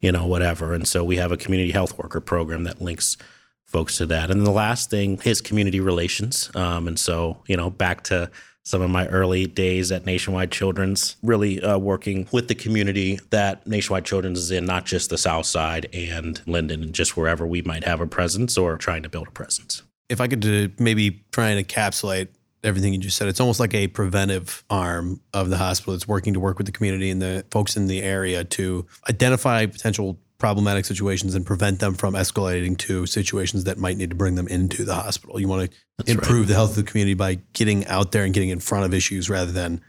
you 0.00 0.12
know 0.12 0.24
whatever 0.24 0.72
and 0.72 0.86
so 0.86 1.02
we 1.02 1.16
have 1.16 1.32
a 1.32 1.36
community 1.36 1.72
health 1.72 1.98
worker 1.98 2.20
program 2.20 2.62
that 2.62 2.80
links 2.80 3.16
folks 3.64 3.96
to 3.96 4.06
that 4.06 4.30
and 4.30 4.46
the 4.46 4.52
last 4.52 4.88
thing 4.88 5.20
is 5.24 5.40
community 5.40 5.80
relations 5.80 6.48
um, 6.54 6.86
and 6.86 7.00
so 7.00 7.42
you 7.48 7.56
know 7.56 7.70
back 7.70 8.04
to 8.04 8.30
some 8.68 8.82
of 8.82 8.90
my 8.90 9.06
early 9.06 9.46
days 9.46 9.90
at 9.90 10.04
Nationwide 10.04 10.52
Children's, 10.52 11.16
really 11.22 11.58
uh, 11.62 11.78
working 11.78 12.28
with 12.32 12.48
the 12.48 12.54
community 12.54 13.18
that 13.30 13.66
Nationwide 13.66 14.04
Children's 14.04 14.38
is 14.38 14.50
in, 14.50 14.66
not 14.66 14.84
just 14.84 15.08
the 15.08 15.16
South 15.16 15.46
Side 15.46 15.88
and 15.94 16.42
Linden, 16.46 16.82
and 16.82 16.92
just 16.92 17.16
wherever 17.16 17.46
we 17.46 17.62
might 17.62 17.84
have 17.84 18.02
a 18.02 18.06
presence 18.06 18.58
or 18.58 18.76
trying 18.76 19.02
to 19.02 19.08
build 19.08 19.26
a 19.26 19.30
presence. 19.30 19.82
If 20.10 20.20
I 20.20 20.28
could 20.28 20.44
uh, 20.44 20.68
maybe 20.78 21.24
try 21.32 21.48
and 21.48 21.66
encapsulate 21.66 22.28
everything 22.64 22.92
you 22.92 22.98
just 22.98 23.16
said. 23.16 23.28
It's 23.28 23.40
almost 23.40 23.60
like 23.60 23.72
a 23.72 23.86
preventive 23.86 24.64
arm 24.68 25.20
of 25.32 25.48
the 25.48 25.56
hospital. 25.56 25.94
It's 25.94 26.08
working 26.08 26.34
to 26.34 26.40
work 26.40 26.58
with 26.58 26.66
the 26.66 26.72
community 26.72 27.08
and 27.08 27.22
the 27.22 27.46
folks 27.50 27.76
in 27.76 27.86
the 27.86 28.02
area 28.02 28.42
to 28.44 28.84
identify 29.08 29.64
potential 29.66 30.18
problematic 30.38 30.84
situations 30.84 31.34
and 31.34 31.44
prevent 31.44 31.80
them 31.80 31.94
from 31.94 32.14
escalating 32.14 32.78
to 32.78 33.06
situations 33.06 33.64
that 33.64 33.76
might 33.76 33.96
need 33.96 34.10
to 34.10 34.16
bring 34.16 34.36
them 34.36 34.46
into 34.48 34.84
the 34.84 34.94
hospital. 34.94 35.40
You 35.40 35.48
want 35.48 35.70
to 35.70 35.78
That's 35.98 36.10
improve 36.10 36.40
right. 36.40 36.48
the 36.48 36.54
health 36.54 36.70
of 36.70 36.76
the 36.76 36.90
community 36.90 37.14
by 37.14 37.40
getting 37.52 37.86
out 37.86 38.12
there 38.12 38.24
and 38.24 38.32
getting 38.32 38.50
in 38.50 38.60
front 38.60 38.84
of 38.84 38.94
issues 38.94 39.28
rather 39.28 39.50
than 39.50 39.80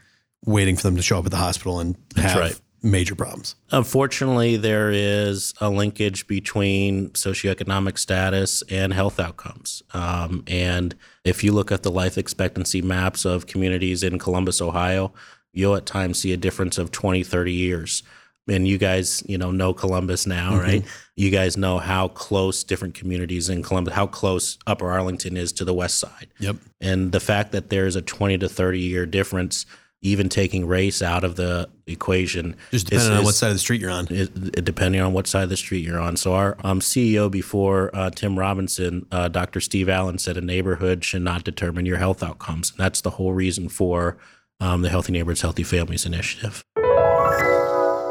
waiting 0.44 0.76
for 0.76 0.82
them 0.82 0.96
to 0.96 1.02
show 1.02 1.18
up 1.18 1.24
at 1.24 1.30
the 1.30 1.36
hospital 1.36 1.78
and 1.78 1.96
That's 2.16 2.32
have 2.32 2.40
right. 2.40 2.60
major 2.82 3.14
problems. 3.14 3.54
Unfortunately, 3.70 4.56
there 4.56 4.90
is 4.90 5.54
a 5.60 5.70
linkage 5.70 6.26
between 6.26 7.10
socioeconomic 7.10 7.96
status 7.96 8.62
and 8.68 8.92
health 8.92 9.20
outcomes. 9.20 9.82
Um, 9.94 10.42
and 10.48 10.96
if 11.24 11.44
you 11.44 11.52
look 11.52 11.70
at 11.70 11.84
the 11.84 11.90
life 11.92 12.18
expectancy 12.18 12.82
maps 12.82 13.24
of 13.24 13.46
communities 13.46 14.02
in 14.02 14.18
Columbus, 14.18 14.60
Ohio, 14.60 15.12
you'll 15.52 15.76
at 15.76 15.86
times 15.86 16.18
see 16.18 16.32
a 16.32 16.36
difference 16.36 16.76
of 16.78 16.90
20, 16.90 17.22
30 17.22 17.52
years. 17.52 18.02
And 18.50 18.66
you 18.68 18.76
guys, 18.78 19.22
you 19.26 19.38
know, 19.38 19.50
know 19.50 19.72
Columbus 19.72 20.26
now, 20.26 20.56
right? 20.56 20.84
You 21.16 21.30
guys 21.30 21.56
know 21.56 21.78
how 21.78 22.08
close 22.08 22.64
different 22.64 22.94
communities 22.94 23.48
in 23.48 23.62
Columbus, 23.62 23.94
how 23.94 24.06
close 24.06 24.58
Upper 24.66 24.90
Arlington 24.90 25.36
is 25.36 25.52
to 25.54 25.64
the 25.64 25.74
west 25.74 25.98
side. 25.98 26.28
Yep. 26.40 26.56
And 26.80 27.12
the 27.12 27.20
fact 27.20 27.52
that 27.52 27.70
there's 27.70 27.94
a 27.96 28.02
20 28.02 28.38
to 28.38 28.48
30 28.48 28.80
year 28.80 29.06
difference, 29.06 29.66
even 30.02 30.28
taking 30.30 30.66
race 30.66 31.02
out 31.02 31.24
of 31.24 31.36
the 31.36 31.68
equation, 31.86 32.56
Just 32.70 32.90
is- 32.90 33.02
depending 33.02 33.12
on 33.12 33.18
is- 33.20 33.24
what 33.26 33.34
side 33.34 33.48
of 33.48 33.54
the 33.54 33.58
street 33.60 33.80
you're 33.82 33.90
on. 33.90 34.06
it, 34.10 34.30
it- 34.56 34.64
depending 34.64 35.00
on 35.00 35.12
what 35.12 35.26
side 35.26 35.42
of 35.44 35.50
the 35.50 35.56
street 35.58 35.84
you're 35.84 36.00
on. 36.00 36.16
So 36.16 36.32
our 36.34 36.56
um, 36.64 36.80
CEO 36.80 37.30
before 37.30 37.90
uh, 37.94 38.10
Tim 38.10 38.38
Robinson, 38.38 39.06
uh, 39.12 39.28
Dr. 39.28 39.60
Steve 39.60 39.88
Allen 39.90 40.18
said 40.18 40.36
a 40.38 40.40
neighborhood 40.40 41.04
should 41.04 41.22
not 41.22 41.44
determine 41.44 41.84
your 41.86 41.98
health 41.98 42.22
outcomes. 42.22 42.70
And 42.70 42.78
that's 42.78 43.02
the 43.02 43.10
whole 43.10 43.34
reason 43.34 43.68
for 43.68 44.16
um, 44.62 44.82
the 44.82 44.90
Healthy 44.90 45.12
Neighborhoods, 45.12 45.40
Healthy 45.40 45.62
Families 45.62 46.04
initiative. 46.04 46.64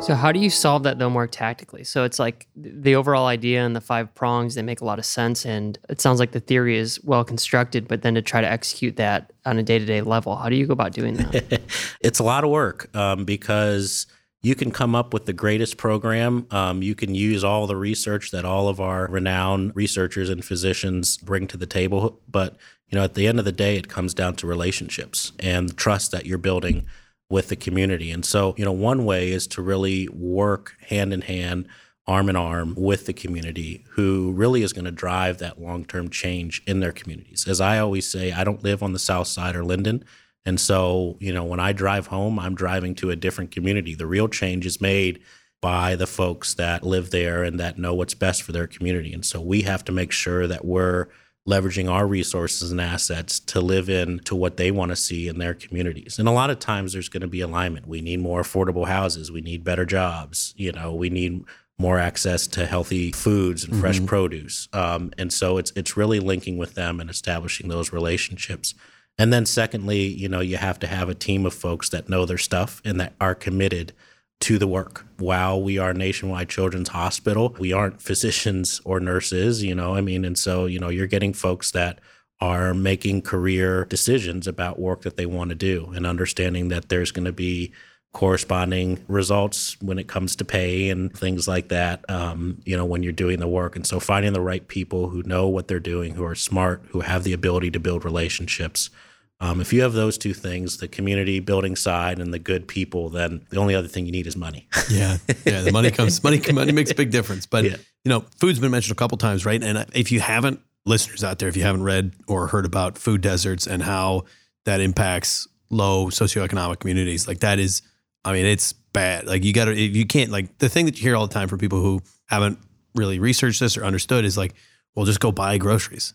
So 0.00 0.14
how 0.14 0.30
do 0.30 0.38
you 0.38 0.50
solve 0.50 0.82
that 0.82 0.98
though 0.98 1.08
more 1.08 1.26
tactically? 1.26 1.84
So 1.84 2.04
it's 2.04 2.18
like 2.18 2.46
the 2.54 2.94
overall 2.94 3.26
idea 3.26 3.64
and 3.64 3.74
the 3.74 3.80
five 3.80 4.14
prongs 4.14 4.54
they 4.54 4.62
make 4.62 4.80
a 4.80 4.84
lot 4.84 4.98
of 4.98 5.06
sense, 5.06 5.46
and 5.46 5.78
it 5.88 6.00
sounds 6.00 6.20
like 6.20 6.32
the 6.32 6.40
theory 6.40 6.76
is 6.76 7.02
well 7.02 7.24
constructed. 7.24 7.88
But 7.88 8.02
then 8.02 8.14
to 8.14 8.22
try 8.22 8.40
to 8.40 8.50
execute 8.50 8.96
that 8.96 9.32
on 9.46 9.58
a 9.58 9.62
day 9.62 9.78
to 9.78 9.84
day 9.84 10.02
level, 10.02 10.36
how 10.36 10.48
do 10.48 10.56
you 10.56 10.66
go 10.66 10.72
about 10.72 10.92
doing 10.92 11.14
that? 11.14 11.62
it's 12.00 12.18
a 12.18 12.24
lot 12.24 12.44
of 12.44 12.50
work 12.50 12.94
um, 12.94 13.24
because 13.24 14.06
you 14.42 14.54
can 14.54 14.70
come 14.70 14.94
up 14.94 15.14
with 15.14 15.24
the 15.24 15.32
greatest 15.32 15.76
program. 15.76 16.46
Um, 16.50 16.82
you 16.82 16.94
can 16.94 17.14
use 17.14 17.42
all 17.42 17.66
the 17.66 17.76
research 17.76 18.30
that 18.30 18.44
all 18.44 18.68
of 18.68 18.80
our 18.80 19.08
renowned 19.08 19.72
researchers 19.74 20.28
and 20.28 20.44
physicians 20.44 21.16
bring 21.16 21.46
to 21.48 21.56
the 21.56 21.66
table. 21.66 22.20
But 22.28 22.56
you 22.88 22.96
know, 22.96 23.02
at 23.02 23.14
the 23.14 23.26
end 23.26 23.38
of 23.38 23.44
the 23.44 23.52
day, 23.52 23.76
it 23.76 23.88
comes 23.88 24.14
down 24.14 24.36
to 24.36 24.46
relationships 24.46 25.32
and 25.40 25.76
trust 25.76 26.12
that 26.12 26.26
you're 26.26 26.38
building 26.38 26.86
with 27.28 27.48
the 27.48 27.56
community. 27.56 28.10
And 28.10 28.24
so, 28.24 28.54
you 28.56 28.64
know, 28.64 28.72
one 28.72 29.04
way 29.04 29.30
is 29.30 29.46
to 29.48 29.62
really 29.62 30.08
work 30.08 30.74
hand 30.88 31.12
in 31.12 31.22
hand, 31.22 31.66
arm 32.06 32.28
in 32.28 32.36
arm 32.36 32.74
with 32.76 33.06
the 33.06 33.12
community 33.12 33.84
who 33.90 34.32
really 34.32 34.62
is 34.62 34.72
going 34.72 34.84
to 34.84 34.92
drive 34.92 35.38
that 35.38 35.60
long 35.60 35.84
term 35.84 36.08
change 36.08 36.62
in 36.66 36.80
their 36.80 36.92
communities. 36.92 37.46
As 37.48 37.60
I 37.60 37.78
always 37.78 38.08
say, 38.08 38.32
I 38.32 38.44
don't 38.44 38.62
live 38.62 38.82
on 38.82 38.92
the 38.92 38.98
south 38.98 39.26
side 39.26 39.56
or 39.56 39.64
Linden. 39.64 40.04
And 40.44 40.60
so, 40.60 41.16
you 41.18 41.32
know, 41.32 41.44
when 41.44 41.58
I 41.58 41.72
drive 41.72 42.06
home, 42.06 42.38
I'm 42.38 42.54
driving 42.54 42.94
to 42.96 43.10
a 43.10 43.16
different 43.16 43.50
community. 43.50 43.94
The 43.94 44.06
real 44.06 44.28
change 44.28 44.64
is 44.64 44.80
made 44.80 45.20
by 45.60 45.96
the 45.96 46.06
folks 46.06 46.54
that 46.54 46.84
live 46.84 47.10
there 47.10 47.42
and 47.42 47.58
that 47.58 47.78
know 47.78 47.94
what's 47.94 48.14
best 48.14 48.42
for 48.42 48.52
their 48.52 48.68
community. 48.68 49.12
And 49.12 49.24
so 49.24 49.40
we 49.40 49.62
have 49.62 49.84
to 49.86 49.92
make 49.92 50.12
sure 50.12 50.46
that 50.46 50.64
we're 50.64 51.08
leveraging 51.46 51.90
our 51.90 52.06
resources 52.06 52.72
and 52.72 52.80
assets 52.80 53.38
to 53.38 53.60
live 53.60 53.88
in 53.88 54.18
to 54.20 54.34
what 54.34 54.56
they 54.56 54.70
want 54.70 54.90
to 54.90 54.96
see 54.96 55.28
in 55.28 55.38
their 55.38 55.54
communities. 55.54 56.18
And 56.18 56.28
a 56.28 56.32
lot 56.32 56.50
of 56.50 56.58
times 56.58 56.92
there's 56.92 57.08
going 57.08 57.20
to 57.20 57.28
be 57.28 57.40
alignment. 57.40 57.86
We 57.86 58.00
need 58.00 58.20
more 58.20 58.42
affordable 58.42 58.86
houses, 58.86 59.30
we 59.30 59.40
need 59.40 59.64
better 59.64 59.86
jobs, 59.86 60.54
you 60.56 60.72
know, 60.72 60.94
we 60.94 61.08
need 61.10 61.44
more 61.78 61.98
access 61.98 62.46
to 62.46 62.66
healthy 62.66 63.12
foods 63.12 63.64
and 63.64 63.78
fresh 63.78 64.04
produce. 64.06 64.68
Um, 64.72 65.12
and 65.18 65.32
so 65.32 65.58
it's 65.58 65.72
it's 65.76 65.96
really 65.96 66.20
linking 66.20 66.56
with 66.56 66.74
them 66.74 67.00
and 67.00 67.10
establishing 67.10 67.68
those 67.68 67.92
relationships. 67.92 68.74
And 69.18 69.32
then 69.32 69.46
secondly, 69.46 70.06
you 70.06 70.28
know, 70.28 70.40
you 70.40 70.56
have 70.56 70.78
to 70.80 70.86
have 70.86 71.08
a 71.08 71.14
team 71.14 71.46
of 71.46 71.54
folks 71.54 71.88
that 71.90 72.08
know 72.08 72.26
their 72.26 72.38
stuff 72.38 72.82
and 72.84 73.00
that 73.00 73.14
are 73.20 73.34
committed 73.34 73.92
to 74.40 74.58
the 74.58 74.66
work. 74.66 75.06
While 75.18 75.62
we 75.62 75.78
are 75.78 75.94
Nationwide 75.94 76.48
Children's 76.48 76.90
Hospital, 76.90 77.56
we 77.58 77.72
aren't 77.72 78.02
physicians 78.02 78.80
or 78.84 79.00
nurses, 79.00 79.62
you 79.62 79.74
know, 79.74 79.94
I 79.94 80.00
mean, 80.00 80.24
and 80.24 80.38
so, 80.38 80.66
you 80.66 80.78
know, 80.78 80.88
you're 80.88 81.06
getting 81.06 81.32
folks 81.32 81.70
that 81.72 82.00
are 82.40 82.74
making 82.74 83.22
career 83.22 83.86
decisions 83.86 84.46
about 84.46 84.78
work 84.78 85.02
that 85.02 85.16
they 85.16 85.24
want 85.24 85.48
to 85.48 85.54
do 85.54 85.90
and 85.94 86.06
understanding 86.06 86.68
that 86.68 86.90
there's 86.90 87.10
going 87.10 87.24
to 87.24 87.32
be 87.32 87.72
corresponding 88.12 89.04
results 89.08 89.76
when 89.82 89.98
it 89.98 90.08
comes 90.08 90.36
to 90.36 90.44
pay 90.44 90.88
and 90.88 91.12
things 91.16 91.46
like 91.46 91.68
that, 91.68 92.02
um, 92.10 92.58
you 92.64 92.76
know, 92.76 92.84
when 92.84 93.02
you're 93.02 93.12
doing 93.12 93.40
the 93.40 93.48
work. 93.48 93.76
And 93.76 93.86
so 93.86 94.00
finding 94.00 94.32
the 94.32 94.40
right 94.40 94.66
people 94.68 95.08
who 95.08 95.22
know 95.24 95.48
what 95.48 95.68
they're 95.68 95.80
doing, 95.80 96.14
who 96.14 96.24
are 96.24 96.34
smart, 96.34 96.82
who 96.90 97.00
have 97.00 97.24
the 97.24 97.34
ability 97.34 97.70
to 97.72 97.80
build 97.80 98.04
relationships. 98.04 98.90
Um, 99.38 99.60
if 99.60 99.72
you 99.72 99.82
have 99.82 99.92
those 99.92 100.16
two 100.16 100.32
things, 100.32 100.78
the 100.78 100.88
community 100.88 101.40
building 101.40 101.76
side 101.76 102.18
and 102.20 102.32
the 102.32 102.38
good 102.38 102.66
people, 102.66 103.10
then 103.10 103.44
the 103.50 103.58
only 103.58 103.74
other 103.74 103.88
thing 103.88 104.06
you 104.06 104.12
need 104.12 104.26
is 104.26 104.36
money. 104.36 104.66
Yeah, 104.90 105.18
yeah. 105.44 105.62
The 105.62 105.72
money 105.72 105.90
comes. 105.90 106.22
Money 106.24 106.40
money 106.52 106.72
makes 106.72 106.90
a 106.90 106.94
big 106.94 107.10
difference. 107.10 107.44
But 107.44 107.64
Yeah. 107.64 107.76
you 108.04 108.08
know, 108.08 108.24
food's 108.40 108.58
been 108.60 108.70
mentioned 108.70 108.92
a 108.92 108.96
couple 108.96 109.18
times, 109.18 109.44
right? 109.44 109.62
And 109.62 109.84
if 109.94 110.10
you 110.12 110.20
haven't, 110.20 110.60
listeners 110.86 111.24
out 111.24 111.38
there, 111.40 111.48
if 111.48 111.56
you 111.56 111.64
haven't 111.64 111.82
read 111.82 112.12
or 112.28 112.46
heard 112.46 112.64
about 112.64 112.96
food 112.96 113.20
deserts 113.20 113.66
and 113.66 113.82
how 113.82 114.24
that 114.64 114.80
impacts 114.80 115.48
low 115.70 116.06
socioeconomic 116.06 116.78
communities, 116.78 117.26
like 117.26 117.40
that 117.40 117.58
is, 117.58 117.82
I 118.24 118.32
mean, 118.32 118.46
it's 118.46 118.72
bad. 118.72 119.26
Like 119.26 119.44
you 119.44 119.52
got 119.52 119.64
to, 119.66 119.74
you 119.74 120.06
can't 120.06 120.30
like 120.30 120.56
the 120.58 120.68
thing 120.68 120.86
that 120.86 120.96
you 120.96 121.02
hear 121.02 121.16
all 121.16 121.26
the 121.26 121.34
time 121.34 121.48
from 121.48 121.58
people 121.58 121.80
who 121.82 122.00
haven't 122.26 122.58
really 122.94 123.18
researched 123.18 123.58
this 123.60 123.76
or 123.76 123.84
understood 123.84 124.24
is 124.24 124.38
like, 124.38 124.54
well, 124.94 125.04
just 125.04 125.20
go 125.20 125.32
buy 125.32 125.58
groceries. 125.58 126.14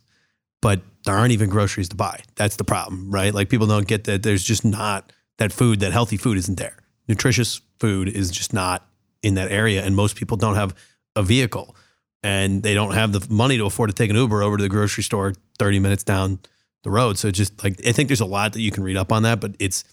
But 0.62 0.82
there 1.06 1.16
aren't 1.16 1.32
even 1.32 1.50
groceries 1.50 1.90
to 1.90 1.96
buy. 1.96 2.22
That's 2.36 2.56
the 2.56 2.64
problem, 2.64 3.10
right? 3.12 3.34
Like 3.34 3.50
people 3.50 3.68
don't 3.68 3.88
get 3.88 4.04
that 4.06 4.24
there's 4.24 4.44
just 4.44 4.64
not 4.64 5.12
that 5.38 5.52
food, 5.52 5.80
that 5.80 5.92
healthy 5.92 6.18
food 6.18 6.38
isn't 6.38 6.58
there. 6.60 6.78
Nutritious 7.08 7.62
food 7.80 8.08
is 8.08 8.30
just 8.30 8.54
not 8.54 8.88
in 9.24 9.34
that 9.36 9.52
area. 9.52 9.84
And 9.84 9.96
most 9.96 10.16
people 10.16 10.38
don't 10.38 10.56
have 10.56 10.76
a 11.16 11.24
vehicle 11.24 11.76
and 12.24 12.62
they 12.62 12.74
don't 12.74 12.94
have 12.94 13.12
the 13.12 13.26
money 13.34 13.58
to 13.58 13.66
afford 13.66 13.90
to 13.90 13.96
take 13.96 14.10
an 14.10 14.16
Uber 14.16 14.44
over 14.44 14.58
to 14.58 14.64
the 14.64 14.70
grocery 14.70 15.04
store 15.04 15.34
30 15.58 15.80
minutes 15.80 16.04
down 16.04 16.40
the 16.84 16.92
road. 16.92 17.18
So 17.18 17.32
just 17.32 17.64
like, 17.64 17.86
I 17.86 17.92
think 17.92 18.10
there's 18.10 18.22
a 18.22 18.26
lot 18.26 18.54
that 18.54 18.62
you 18.62 18.72
can 18.72 18.84
read 18.84 18.98
up 18.98 19.12
on 19.12 19.24
that, 19.24 19.40
but 19.40 19.56
it's 19.60 19.84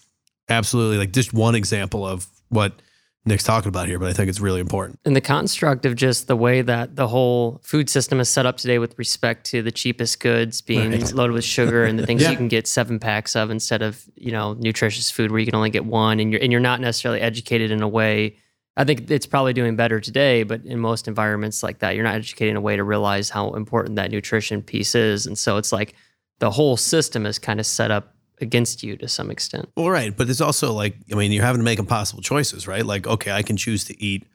absolutely 0.47 0.97
like 0.97 1.11
just 1.11 1.33
one 1.33 1.55
example 1.55 2.05
of 2.05 2.27
what 2.49 2.81
Nick's 3.29 3.43
talking 3.43 3.69
about 3.69 3.87
here, 3.87 3.97
but 3.99 4.09
I 4.09 4.13
think 4.13 4.27
it's 4.29 4.39
really 4.41 4.59
important. 4.59 4.99
And 5.05 5.15
the 5.15 5.21
construct 5.21 5.85
of 5.85 5.95
just 5.95 6.27
the 6.27 6.35
way 6.35 6.61
that 6.61 6.95
the 6.97 7.07
whole 7.07 7.61
food 7.63 7.89
system 7.89 8.19
is 8.19 8.27
set 8.27 8.45
up 8.45 8.57
today 8.57 8.77
with 8.79 8.97
respect 8.99 9.45
to 9.51 9.61
the 9.61 9.71
cheapest 9.71 10.19
goods 10.19 10.61
being 10.61 10.91
Right. 10.91 11.13
loaded 11.13 11.33
with 11.33 11.45
sugar 11.45 11.85
and 11.85 11.97
the 11.97 12.05
things 12.05 12.21
Yeah. 12.23 12.31
you 12.31 12.37
can 12.37 12.47
get 12.49 12.67
seven 12.67 12.99
packs 12.99 13.35
of 13.35 13.49
instead 13.49 13.81
of, 13.81 14.03
you 14.15 14.31
know, 14.31 14.53
nutritious 14.59 15.09
food 15.09 15.31
where 15.31 15.39
you 15.39 15.45
can 15.45 15.55
only 15.55 15.69
get 15.69 15.85
one 15.85 16.19
and 16.19 16.31
you're 16.31 16.41
and 16.41 16.51
you're 16.51 16.59
not 16.61 16.81
necessarily 16.81 17.21
educated 17.21 17.71
in 17.71 17.81
a 17.81 17.87
way 17.87 18.35
I 18.77 18.85
think 18.85 19.11
it's 19.11 19.25
probably 19.25 19.51
doing 19.51 19.75
better 19.75 19.99
today, 19.99 20.43
but 20.43 20.63
in 20.63 20.79
most 20.79 21.09
environments 21.09 21.63
like 21.63 21.79
that, 21.79 21.95
you're 21.95 22.03
not 22.05 22.15
educated 22.15 22.51
in 22.51 22.55
a 22.55 22.61
way 22.61 22.77
to 22.77 22.83
realize 22.83 23.29
how 23.29 23.51
important 23.55 23.97
that 23.97 24.09
nutrition 24.09 24.61
piece 24.61 24.95
is. 24.95 25.25
And 25.25 25.37
so 25.37 25.57
it's 25.57 25.73
like 25.73 25.95
the 26.39 26.49
whole 26.49 26.77
system 26.77 27.25
is 27.25 27.37
kind 27.39 27.59
of 27.59 27.65
set 27.65 27.91
up 27.91 28.15
against 28.41 28.83
you 28.83 28.95
to 28.97 29.07
some 29.07 29.31
extent. 29.31 29.69
Well, 29.75 29.89
right. 29.89 30.15
But 30.15 30.29
it's 30.29 30.41
also 30.41 30.73
like, 30.73 30.95
I 31.11 31.15
mean, 31.15 31.31
you're 31.31 31.43
having 31.43 31.59
to 31.59 31.65
make 31.65 31.79
impossible 31.79 32.21
choices, 32.21 32.67
right? 32.67 32.85
Like, 32.85 33.07
okay, 33.07 33.31
I 33.31 33.43
can 33.43 33.57
choose 33.57 33.85
to 33.85 34.03
eat 34.03 34.25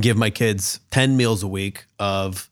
give 0.00 0.16
my 0.16 0.30
kids 0.30 0.80
10 0.90 1.16
meals 1.16 1.42
a 1.42 1.48
week 1.48 1.86
of 1.98 2.50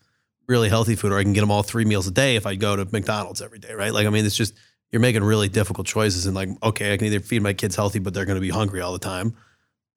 really 0.48 0.68
healthy 0.68 0.94
food, 0.94 1.12
or 1.12 1.18
I 1.18 1.22
can 1.22 1.32
get 1.32 1.40
them 1.40 1.50
all 1.50 1.62
three 1.62 1.84
meals 1.84 2.06
a 2.06 2.10
day 2.10 2.36
if 2.36 2.46
I 2.46 2.54
go 2.54 2.76
to 2.76 2.84
McDonald's 2.92 3.42
every 3.42 3.58
day, 3.58 3.72
right? 3.74 3.92
Like, 3.92 4.06
I 4.06 4.10
mean, 4.10 4.24
it's 4.24 4.36
just, 4.36 4.54
you're 4.90 5.00
making 5.00 5.24
really 5.24 5.48
difficult 5.48 5.86
choices. 5.86 6.26
And 6.26 6.34
like, 6.34 6.50
okay, 6.62 6.92
I 6.92 6.96
can 6.96 7.06
either 7.06 7.20
feed 7.20 7.42
my 7.42 7.52
kids 7.52 7.74
healthy, 7.74 7.98
but 7.98 8.14
they're 8.14 8.26
going 8.26 8.36
to 8.36 8.42
be 8.42 8.50
hungry 8.50 8.80
all 8.80 8.92
the 8.92 8.98
time, 8.98 9.34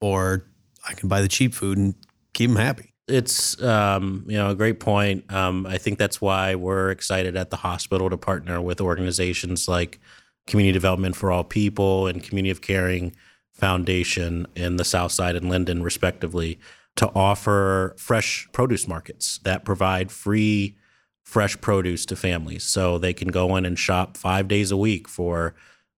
or 0.00 0.46
I 0.88 0.94
can 0.94 1.08
buy 1.08 1.20
the 1.20 1.28
cheap 1.28 1.54
food 1.54 1.78
and 1.78 1.94
keep 2.32 2.50
them 2.50 2.56
happy. 2.56 2.92
It's 3.08 3.62
um, 3.62 4.24
you 4.26 4.36
know 4.36 4.50
a 4.50 4.54
great 4.56 4.80
point. 4.80 5.32
Um, 5.32 5.64
I 5.64 5.78
think 5.78 5.96
that's 5.96 6.20
why 6.20 6.56
we're 6.56 6.90
excited 6.90 7.36
at 7.36 7.50
the 7.50 7.56
hospital 7.56 8.10
to 8.10 8.16
partner 8.16 8.60
with 8.60 8.80
organizations 8.80 9.68
like 9.68 10.00
Community 10.46 10.72
Development 10.72 11.16
for 11.16 11.30
All 11.30 11.44
People 11.44 12.06
and 12.06 12.22
Community 12.22 12.50
of 12.50 12.60
Caring 12.60 13.14
Foundation 13.52 14.46
in 14.54 14.76
the 14.76 14.84
South 14.84 15.12
Side 15.12 15.36
and 15.36 15.48
Linden, 15.48 15.82
respectively, 15.82 16.58
to 16.96 17.10
offer 17.14 17.94
fresh 17.98 18.48
produce 18.52 18.86
markets 18.86 19.38
that 19.44 19.64
provide 19.64 20.10
free 20.10 20.76
fresh 21.24 21.60
produce 21.60 22.06
to 22.06 22.16
families, 22.16 22.62
so 22.62 22.98
they 22.98 23.12
can 23.12 23.28
go 23.28 23.56
in 23.56 23.66
and 23.66 23.78
shop 23.78 24.16
five 24.16 24.46
days 24.46 24.70
a 24.70 24.76
week 24.76 25.08
for 25.08 25.54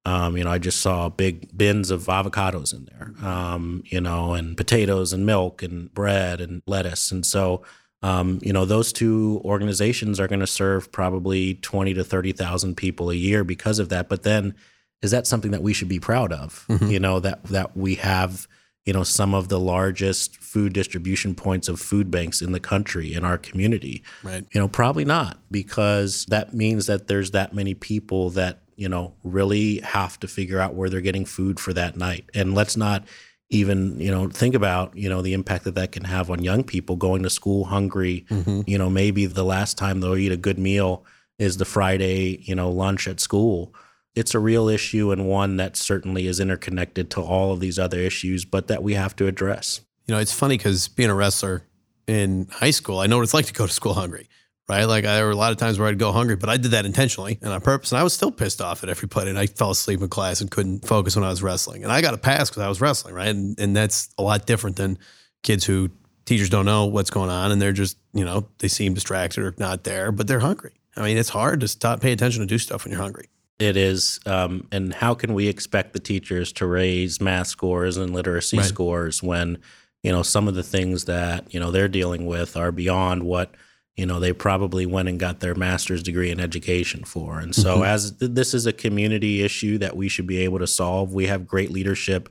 um, 0.08 0.38
you 0.38 0.44
know, 0.44 0.50
I 0.50 0.58
just 0.58 0.80
saw 0.80 1.10
big 1.10 1.56
bins 1.56 1.90
of 1.90 2.06
avocados 2.06 2.72
in 2.72 2.86
there, 2.86 3.12
um, 3.28 3.82
you 3.84 4.00
know, 4.00 4.32
and 4.32 4.56
potatoes 4.56 5.12
and 5.12 5.26
milk 5.26 5.62
and 5.62 5.92
bread 5.92 6.40
and 6.40 6.62
lettuce. 6.66 7.12
And 7.12 7.26
so, 7.26 7.62
um, 8.02 8.38
you 8.42 8.52
know, 8.52 8.64
those 8.64 8.92
two 8.92 9.40
organizations 9.44 10.20
are 10.20 10.28
going 10.28 10.40
to 10.40 10.46
serve 10.46 10.92
probably 10.92 11.54
20 11.54 11.94
to 11.94 12.04
30,000 12.04 12.76
people 12.76 13.10
a 13.10 13.14
year 13.14 13.44
because 13.44 13.78
of 13.78 13.88
that. 13.88 14.08
But 14.08 14.22
then 14.22 14.54
is 15.02 15.10
that 15.10 15.26
something 15.26 15.50
that 15.50 15.62
we 15.62 15.72
should 15.72 15.88
be 15.88 16.00
proud 16.00 16.32
of? 16.32 16.64
Mm-hmm. 16.68 16.90
You 16.90 17.00
know, 17.00 17.20
that, 17.20 17.42
that 17.44 17.76
we 17.76 17.96
have, 17.96 18.46
you 18.84 18.92
know, 18.92 19.02
some 19.02 19.34
of 19.34 19.48
the 19.48 19.58
largest 19.58 20.36
food 20.36 20.72
distribution 20.72 21.34
points 21.34 21.68
of 21.68 21.80
food 21.80 22.10
banks 22.10 22.40
in 22.40 22.52
the 22.52 22.60
country 22.60 23.14
in 23.14 23.24
our 23.24 23.38
community. 23.38 24.02
Right. 24.22 24.46
You 24.52 24.60
know, 24.60 24.68
probably 24.68 25.04
not 25.04 25.38
because 25.50 26.24
that 26.26 26.54
means 26.54 26.86
that 26.86 27.08
there's 27.08 27.32
that 27.32 27.52
many 27.52 27.74
people 27.74 28.30
that 28.30 28.60
you 28.78 28.88
know, 28.88 29.12
really 29.24 29.80
have 29.80 30.20
to 30.20 30.28
figure 30.28 30.60
out 30.60 30.74
where 30.74 30.88
they're 30.88 31.00
getting 31.00 31.24
food 31.24 31.58
for 31.58 31.72
that 31.72 31.96
night. 31.96 32.30
And 32.32 32.54
let's 32.54 32.76
not 32.76 33.02
even, 33.50 33.98
you 33.98 34.10
know, 34.10 34.28
think 34.28 34.54
about, 34.54 34.96
you 34.96 35.08
know, 35.08 35.22
the 35.22 35.32
impact 35.32 35.64
that 35.64 35.74
that 35.74 35.92
can 35.92 36.04
have 36.04 36.30
on 36.30 36.42
young 36.42 36.62
people 36.62 36.96
going 36.96 37.22
to 37.22 37.30
school 37.30 37.64
hungry. 37.64 38.26
Mm-hmm. 38.28 38.62
You 38.66 38.78
know, 38.78 38.90
maybe 38.90 39.26
the 39.26 39.44
last 39.44 39.78
time 39.78 40.00
they'll 40.00 40.16
eat 40.16 40.32
a 40.32 40.36
good 40.36 40.58
meal 40.58 41.04
is 41.38 41.56
the 41.56 41.64
Friday, 41.64 42.42
you 42.42 42.54
know, 42.54 42.70
lunch 42.70 43.08
at 43.08 43.20
school. 43.20 43.74
It's 44.14 44.34
a 44.34 44.38
real 44.38 44.68
issue 44.68 45.12
and 45.12 45.28
one 45.28 45.56
that 45.56 45.76
certainly 45.76 46.26
is 46.26 46.40
interconnected 46.40 47.10
to 47.12 47.22
all 47.22 47.52
of 47.52 47.60
these 47.60 47.78
other 47.78 47.98
issues, 47.98 48.44
but 48.44 48.66
that 48.68 48.82
we 48.82 48.94
have 48.94 49.14
to 49.16 49.26
address. 49.26 49.80
You 50.06 50.14
know, 50.14 50.20
it's 50.20 50.32
funny 50.32 50.56
because 50.56 50.88
being 50.88 51.10
a 51.10 51.14
wrestler 51.14 51.62
in 52.06 52.48
high 52.50 52.70
school, 52.70 52.98
I 52.98 53.06
know 53.06 53.18
what 53.18 53.22
it's 53.22 53.34
like 53.34 53.46
to 53.46 53.52
go 53.52 53.66
to 53.66 53.72
school 53.72 53.94
hungry 53.94 54.28
right? 54.68 54.84
Like 54.84 55.04
I, 55.04 55.16
there 55.16 55.24
were 55.24 55.32
a 55.32 55.36
lot 55.36 55.52
of 55.52 55.58
times 55.58 55.78
where 55.78 55.88
I'd 55.88 55.98
go 55.98 56.12
hungry, 56.12 56.36
but 56.36 56.50
I 56.50 56.58
did 56.58 56.72
that 56.72 56.84
intentionally 56.84 57.38
and 57.40 57.52
on 57.52 57.60
purpose. 57.60 57.90
And 57.90 57.98
I 57.98 58.02
was 58.02 58.12
still 58.12 58.30
pissed 58.30 58.60
off 58.60 58.82
at 58.82 58.90
everybody. 58.90 59.30
And 59.30 59.38
I 59.38 59.46
fell 59.46 59.70
asleep 59.70 60.00
in 60.02 60.08
class 60.08 60.40
and 60.40 60.50
couldn't 60.50 60.86
focus 60.86 61.16
when 61.16 61.24
I 61.24 61.30
was 61.30 61.42
wrestling. 61.42 61.84
And 61.84 61.92
I 61.92 62.02
got 62.02 62.14
a 62.14 62.18
pass 62.18 62.50
because 62.50 62.62
I 62.62 62.68
was 62.68 62.80
wrestling, 62.80 63.14
right? 63.14 63.28
And, 63.28 63.58
and 63.58 63.74
that's 63.74 64.10
a 64.18 64.22
lot 64.22 64.46
different 64.46 64.76
than 64.76 64.98
kids 65.42 65.64
who 65.64 65.90
teachers 66.26 66.50
don't 66.50 66.66
know 66.66 66.84
what's 66.84 67.10
going 67.10 67.30
on 67.30 67.50
and 67.50 67.62
they're 67.62 67.72
just, 67.72 67.96
you 68.12 68.24
know, 68.24 68.46
they 68.58 68.68
seem 68.68 68.92
distracted 68.92 69.42
or 69.42 69.54
not 69.56 69.84
there, 69.84 70.12
but 70.12 70.26
they're 70.26 70.40
hungry. 70.40 70.72
I 70.96 71.02
mean, 71.02 71.16
it's 71.16 71.30
hard 71.30 71.60
to 71.60 71.68
stop, 71.68 72.00
pay 72.00 72.12
attention 72.12 72.40
to 72.40 72.46
do 72.46 72.58
stuff 72.58 72.84
when 72.84 72.92
you're 72.92 73.00
hungry. 73.00 73.28
It 73.58 73.76
is. 73.76 74.20
Um, 74.26 74.68
and 74.70 74.92
how 74.92 75.14
can 75.14 75.32
we 75.32 75.48
expect 75.48 75.94
the 75.94 75.98
teachers 75.98 76.52
to 76.54 76.66
raise 76.66 77.20
math 77.20 77.46
scores 77.46 77.96
and 77.96 78.12
literacy 78.12 78.58
right. 78.58 78.66
scores 78.66 79.22
when, 79.22 79.58
you 80.02 80.12
know, 80.12 80.22
some 80.22 80.46
of 80.46 80.54
the 80.54 80.62
things 80.62 81.06
that, 81.06 81.52
you 81.52 81.58
know, 81.58 81.70
they're 81.70 81.88
dealing 81.88 82.26
with 82.26 82.54
are 82.54 82.70
beyond 82.70 83.22
what– 83.22 83.54
you 83.98 84.06
know 84.06 84.20
they 84.20 84.32
probably 84.32 84.86
went 84.86 85.08
and 85.08 85.18
got 85.18 85.40
their 85.40 85.54
master's 85.54 86.02
degree 86.02 86.30
in 86.30 86.40
education 86.40 87.04
for 87.04 87.40
and 87.40 87.54
so 87.54 87.76
mm-hmm. 87.76 87.84
as 87.84 88.12
th- 88.12 88.32
this 88.32 88.54
is 88.54 88.64
a 88.64 88.72
community 88.72 89.42
issue 89.42 89.76
that 89.78 89.96
we 89.96 90.08
should 90.08 90.26
be 90.26 90.38
able 90.38 90.58
to 90.58 90.66
solve 90.66 91.12
we 91.12 91.26
have 91.26 91.46
great 91.46 91.70
leadership 91.70 92.28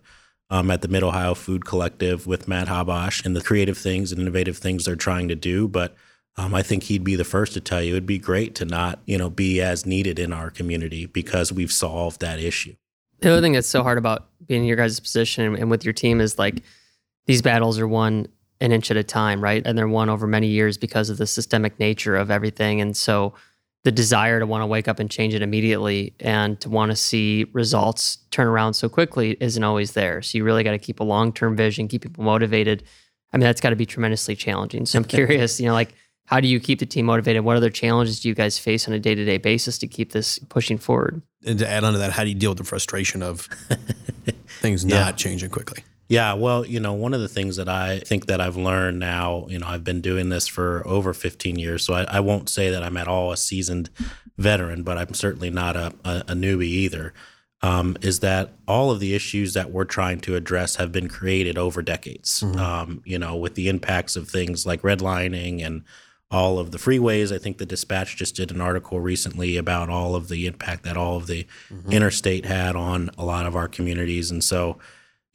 um, 0.49 0.71
at 0.71 0.81
the 0.81 0.87
mid 0.87 1.03
ohio 1.03 1.33
food 1.33 1.65
collective 1.65 2.25
with 2.25 2.47
matt 2.47 2.67
habash 2.67 3.25
and 3.25 3.35
the 3.35 3.41
creative 3.41 3.77
things 3.77 4.11
and 4.11 4.21
innovative 4.21 4.57
things 4.57 4.85
they're 4.85 4.95
trying 4.95 5.27
to 5.27 5.35
do 5.35 5.67
but 5.67 5.95
um, 6.39 6.53
I 6.53 6.61
think 6.61 6.83
he'd 6.83 7.03
be 7.03 7.15
the 7.15 7.23
first 7.23 7.53
to 7.53 7.59
tell 7.59 7.81
you 7.81 7.93
it'd 7.93 8.05
be 8.05 8.19
great 8.19 8.53
to 8.55 8.65
not, 8.65 8.99
you 9.05 9.17
know, 9.17 9.27
be 9.27 9.59
as 9.59 9.87
needed 9.87 10.19
in 10.19 10.31
our 10.31 10.51
community 10.51 11.07
because 11.07 11.51
we've 11.51 11.71
solved 11.71 12.21
that 12.21 12.39
issue. 12.39 12.75
The 13.21 13.31
other 13.31 13.41
thing 13.41 13.53
that's 13.53 13.67
so 13.67 13.81
hard 13.81 13.97
about 13.97 14.27
being 14.45 14.61
in 14.61 14.67
your 14.67 14.77
guys' 14.77 14.99
position 14.99 15.55
and 15.55 15.71
with 15.71 15.83
your 15.83 15.93
team 15.93 16.21
is 16.21 16.37
like 16.37 16.61
these 17.25 17.41
battles 17.41 17.79
are 17.79 17.87
won 17.87 18.27
an 18.59 18.71
inch 18.71 18.89
at 18.91 18.97
a 18.97 19.03
time, 19.03 19.41
right? 19.41 19.61
And 19.65 19.77
they're 19.77 19.87
won 19.87 20.09
over 20.09 20.27
many 20.27 20.47
years 20.47 20.77
because 20.77 21.09
of 21.09 21.17
the 21.17 21.27
systemic 21.27 21.79
nature 21.79 22.15
of 22.15 22.31
everything. 22.31 22.81
And 22.81 22.95
so 22.95 23.33
the 23.83 23.91
desire 23.91 24.39
to 24.39 24.45
want 24.45 24.61
to 24.63 24.65
wake 24.65 24.87
up 24.87 24.99
and 24.99 25.09
change 25.09 25.33
it 25.33 25.41
immediately 25.41 26.13
and 26.19 26.59
to 26.59 26.69
want 26.69 26.91
to 26.91 26.95
see 26.95 27.45
results 27.53 28.17
turn 28.31 28.47
around 28.47 28.73
so 28.73 28.89
quickly 28.89 29.37
isn't 29.39 29.63
always 29.63 29.93
there. 29.93 30.21
So 30.21 30.37
you 30.37 30.43
really 30.43 30.63
got 30.63 30.71
to 30.71 30.79
keep 30.79 30.99
a 30.99 31.03
long 31.03 31.31
term 31.31 31.55
vision, 31.55 31.87
keep 31.87 32.01
people 32.01 32.23
motivated. 32.23 32.83
I 33.31 33.37
mean, 33.37 33.43
that's 33.43 33.61
got 33.61 33.69
to 33.69 33.75
be 33.75 33.85
tremendously 33.85 34.35
challenging. 34.35 34.85
So 34.85 34.97
I'm 34.97 35.05
curious, 35.05 35.59
you 35.59 35.67
know, 35.67 35.73
like 35.73 35.93
how 36.25 36.41
do 36.41 36.47
you 36.47 36.59
keep 36.59 36.79
the 36.79 36.85
team 36.85 37.05
motivated? 37.05 37.45
What 37.45 37.55
other 37.55 37.69
challenges 37.69 38.19
do 38.19 38.27
you 38.27 38.35
guys 38.35 38.59
face 38.59 38.87
on 38.87 38.93
a 38.93 38.99
day 38.99 39.15
to 39.15 39.23
day 39.23 39.37
basis 39.37 39.77
to 39.79 39.87
keep 39.87 40.11
this 40.11 40.37
pushing 40.37 40.77
forward? 40.77 41.21
And 41.45 41.57
to 41.59 41.69
add 41.69 41.85
on 41.85 41.93
to 41.93 41.99
that, 41.99 42.11
how 42.11 42.23
do 42.23 42.29
you 42.29 42.35
deal 42.35 42.51
with 42.51 42.57
the 42.57 42.65
frustration 42.65 43.23
of 43.23 43.41
things 44.59 44.83
yeah. 44.83 44.99
not 44.99 45.17
changing 45.17 45.49
quickly? 45.49 45.83
Yeah, 46.09 46.33
well, 46.33 46.65
you 46.65 46.79
know, 46.79 46.93
one 46.93 47.13
of 47.13 47.19
the 47.19 47.27
things 47.27 47.57
that 47.57 47.67
I 47.67 47.99
think 47.99 48.27
that 48.27 48.39
I've 48.39 48.55
learned 48.55 48.99
now, 48.99 49.45
you 49.49 49.59
know, 49.59 49.67
I've 49.67 49.83
been 49.83 49.99
doing 49.99 50.29
this 50.29 50.47
for 50.47 50.81
over 50.87 51.13
15 51.13 51.59
years, 51.59 51.83
so 51.83 51.93
I, 51.93 52.03
I 52.03 52.19
won't 52.21 52.49
say 52.49 52.69
that 52.69 52.81
I'm 52.81 52.95
at 52.95 53.07
all 53.07 53.31
a 53.31 53.37
seasoned 53.37 53.89
veteran, 54.37 54.83
but 54.83 54.97
I'm 54.97 55.13
certainly 55.13 55.49
not 55.49 55.75
a, 55.75 55.93
a, 56.05 56.17
a 56.29 56.33
newbie 56.33 56.63
either. 56.63 57.13
Um, 57.61 57.97
is 58.01 58.19
that 58.19 58.53
all 58.67 58.91
of 58.91 58.99
the 58.99 59.15
issues 59.15 59.53
that 59.55 59.71
we're 59.71 59.83
trying 59.83 60.19
to 60.21 60.35
address 60.35 60.75
have 60.75 60.91
been 60.91 61.09
created 61.09 61.57
over 61.57 61.81
decades? 61.81 62.41
Mm-hmm. 62.41 62.59
Um, 62.59 63.01
you 63.03 63.19
know, 63.19 63.35
with 63.35 63.55
the 63.55 63.67
impacts 63.67 64.15
of 64.15 64.29
things 64.29 64.65
like 64.65 64.83
redlining 64.83 65.65
and 65.65 65.83
all 66.29 66.59
of 66.59 66.71
the 66.71 66.77
freeways. 66.77 67.33
I 67.33 67.37
think 67.37 67.57
the 67.57 67.65
Dispatch 67.65 68.17
just 68.17 68.35
did 68.35 68.51
an 68.51 68.61
article 68.61 68.99
recently 68.99 69.55
about 69.57 69.89
all 69.89 70.15
of 70.15 70.27
the 70.27 70.45
impact 70.45 70.83
that 70.83 70.97
all 70.97 71.15
of 71.17 71.27
the 71.27 71.47
mm-hmm. 71.69 71.91
interstate 71.91 72.45
had 72.45 72.75
on 72.75 73.09
a 73.17 73.23
lot 73.23 73.45
of 73.45 73.55
our 73.55 73.67
communities, 73.67 74.29
and 74.29 74.43
so 74.43 74.77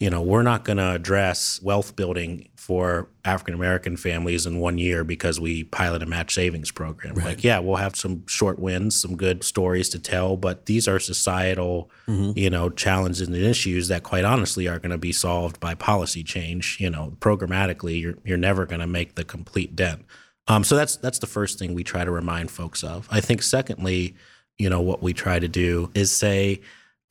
you 0.02 0.10
know, 0.10 0.20
we're 0.20 0.42
not 0.42 0.64
going 0.64 0.78
to 0.78 0.90
address 0.90 1.62
wealth 1.62 1.94
building 1.94 2.48
for 2.56 3.08
African 3.24 3.54
American 3.54 3.96
families 3.96 4.46
in 4.46 4.58
one 4.58 4.76
year 4.76 5.04
because 5.04 5.38
we 5.38 5.62
pilot 5.62 6.02
a 6.02 6.06
match 6.06 6.34
savings 6.34 6.72
program. 6.72 7.14
Right. 7.14 7.24
Like, 7.24 7.44
yeah, 7.44 7.60
we'll 7.60 7.76
have 7.76 7.94
some 7.94 8.26
short 8.26 8.58
wins, 8.58 9.00
some 9.00 9.16
good 9.16 9.44
stories 9.44 9.88
to 9.90 10.00
tell, 10.00 10.36
but 10.36 10.66
these 10.66 10.88
are 10.88 10.98
societal, 10.98 11.88
mm-hmm. 12.08 12.36
you 12.36 12.50
know, 12.50 12.68
challenges 12.68 13.20
and 13.28 13.36
issues 13.36 13.86
that, 13.88 14.02
quite 14.02 14.24
honestly, 14.24 14.66
are 14.66 14.80
going 14.80 14.90
to 14.90 14.98
be 14.98 15.12
solved 15.12 15.60
by 15.60 15.76
policy 15.76 16.24
change. 16.24 16.78
You 16.80 16.90
know, 16.90 17.16
programmatically, 17.20 18.00
you're 18.00 18.18
you're 18.24 18.36
never 18.36 18.66
going 18.66 18.80
to 18.80 18.88
make 18.88 19.14
the 19.14 19.22
complete 19.22 19.76
dent. 19.76 20.04
Um, 20.48 20.64
so 20.64 20.74
that's 20.74 20.96
that's 20.96 21.20
the 21.20 21.28
first 21.28 21.60
thing 21.60 21.74
we 21.74 21.84
try 21.84 22.04
to 22.04 22.10
remind 22.10 22.50
folks 22.50 22.82
of. 22.82 23.06
I 23.08 23.20
think, 23.20 23.40
secondly, 23.40 24.16
you 24.58 24.68
know, 24.68 24.80
what 24.80 25.00
we 25.00 25.12
try 25.12 25.38
to 25.38 25.46
do 25.46 25.92
is 25.94 26.10
say 26.10 26.60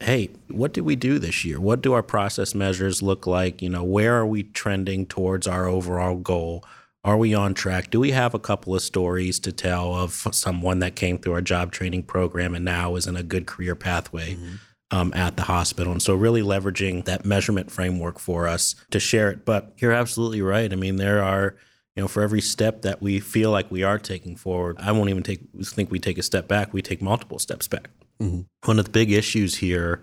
hey, 0.02 0.30
what 0.50 0.74
did 0.74 0.82
we 0.82 0.96
do 0.96 1.20
this 1.20 1.46
year? 1.46 1.60
What 1.60 1.82
do 1.82 1.94
our 1.94 2.04
process 2.04 2.56
measures 2.56 3.02
look 3.02 3.28
like? 3.28 3.62
You 3.62 3.70
know, 3.70 3.84
where 3.84 4.18
are 4.18 4.26
we 4.26 4.44
trending 4.44 5.06
towards 5.06 5.48
our 5.48 5.68
overall 5.68 6.16
goal? 6.16 6.66
Are 7.04 7.18
we 7.18 7.34
on 7.34 7.54
track? 7.54 7.90
Do 7.90 8.00
we 8.00 8.12
have 8.12 8.34
a 8.34 8.40
couple 8.40 8.76
of 8.76 8.82
stories 8.82 9.40
to 9.40 9.52
tell 9.52 9.96
of 9.96 10.28
someone 10.32 10.80
that 10.80 10.96
came 10.96 11.18
through 11.18 11.34
our 11.34 11.42
job 11.42 11.72
training 11.72 12.04
program 12.04 12.54
and 12.54 12.66
now 12.66 12.96
is 12.96 13.08
in 13.08 13.16
a 13.16 13.24
good 13.24 13.46
career 13.46 13.76
pathway? 13.76 14.36
Mm-hmm. 14.36 14.56
Um, 14.94 15.14
at 15.16 15.38
the 15.38 15.44
hospital. 15.44 15.94
And 15.94 16.02
so, 16.02 16.14
really 16.16 16.42
leveraging 16.42 17.06
that 17.06 17.24
measurement 17.24 17.72
framework 17.72 18.20
for 18.20 18.46
us 18.46 18.76
to 18.90 19.00
share 19.00 19.32
it. 19.32 19.46
But 19.46 19.72
you're 19.78 19.94
absolutely 19.94 20.42
right. 20.42 20.70
I 20.70 20.76
mean, 20.76 20.98
there 20.98 21.24
are, 21.24 21.56
you 21.96 22.04
know, 22.04 22.10
for 22.10 22.22
every 22.22 22.42
step 22.42 22.82
that 22.82 23.02
we 23.02 23.22
feel 23.22 23.52
like 23.52 23.72
we 23.72 23.84
are 23.84 23.98
taking 23.98 24.36
forward, 24.36 24.76
I 24.82 24.92
won't 24.92 25.10
even 25.10 25.24
take 25.24 25.48
think 25.64 25.92
we 25.92 26.00
take 26.00 26.18
a 26.18 26.22
step 26.22 26.50
back. 26.50 26.74
We 26.74 26.82
take 26.82 27.02
multiple 27.02 27.40
steps 27.40 27.70
back. 27.70 27.90
Mm-hmm. 28.22 28.42
One 28.66 28.80
of 28.80 28.86
the 28.86 28.92
big 28.92 29.12
issues 29.12 29.56
here 29.56 30.02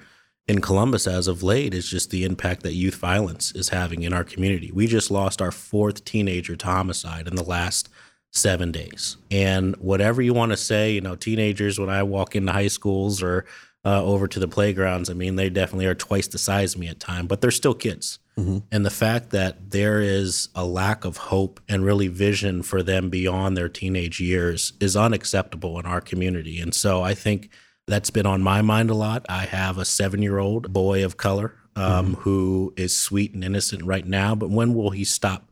in 0.49 0.61
Columbus 0.61 1.07
as 1.07 1.29
of 1.29 1.43
late 1.43 1.75
is 1.75 1.89
just 1.89 2.11
the 2.11 2.25
impact 2.25 2.63
that 2.63 2.73
youth 2.73 2.97
violence 2.97 3.53
is 3.53 3.69
having 3.69 4.03
in 4.03 4.13
our 4.13 4.25
community. 4.25 4.73
We 4.73 4.87
just 4.87 5.11
lost 5.11 5.41
our 5.41 5.53
fourth 5.53 6.05
teenager 6.05 6.57
to 6.57 6.67
homicide 6.67 7.29
in 7.29 7.37
the 7.37 7.45
last 7.45 7.89
seven 8.33 8.73
days. 8.73 9.19
And 9.31 9.77
whatever 9.77 10.21
you 10.21 10.35
want 10.35 10.53
to 10.53 10.57
say, 10.57 10.93
you 10.93 11.01
know, 11.01 11.15
teenagers, 11.15 11.79
when 11.79 11.91
I 11.91 12.03
walk 12.03 12.35
into 12.35 12.53
high 12.53 12.69
schools 12.69 13.23
or 13.23 13.45
uh, 13.85 14.03
over 14.03 14.27
to 14.27 14.41
the 14.41 14.49
playgrounds, 14.49 15.09
I 15.09 15.13
mean, 15.13 15.37
they 15.37 15.51
definitely 15.51 15.87
are 15.87 15.95
twice 15.95 16.27
the 16.27 16.39
size 16.39 16.75
of 16.75 16.81
me 16.81 16.89
at 16.89 16.99
time, 16.99 17.27
but 17.27 17.41
they're 17.41 17.51
still 17.51 17.75
kids. 17.75 18.19
Mm-hmm. 18.37 18.59
And 18.73 18.85
the 18.85 18.91
fact 18.91 19.31
that 19.31 19.71
there 19.71 20.01
is 20.01 20.49
a 20.55 20.65
lack 20.65 21.05
of 21.05 21.17
hope 21.17 21.61
and 21.69 21.85
really 21.85 22.09
vision 22.09 22.63
for 22.63 22.83
them 22.83 23.11
beyond 23.11 23.57
their 23.57 23.69
teenage 23.69 24.19
years 24.19 24.73
is 24.81 24.97
unacceptable 24.97 25.79
in 25.79 25.87
our 25.87 26.01
community. 26.01 26.59
And 26.59 26.75
so 26.75 27.03
I 27.03 27.15
think– 27.15 27.51
that's 27.89 28.11
been 28.11 28.27
on 28.27 28.43
my 28.43 28.63
mind 28.63 28.91
a 28.91 28.95
lot. 28.95 29.27
I 29.29 29.47
have 29.47 29.79
a 29.79 29.85
seven 29.85 30.23
year 30.23 30.39
old 30.39 30.73
boy 30.73 31.05
of 31.05 31.17
color 31.17 31.55
um, 31.75 32.13
mm-hmm. 32.13 32.15
who 32.21 32.73
is 32.77 32.97
sweet 32.97 33.35
and 33.35 33.43
innocent 33.43 33.85
right 33.85 34.07
now, 34.07 34.35
but 34.35 34.51
when 34.51 34.75
will 34.75 34.91
he 34.91 35.05
stop 35.05 35.51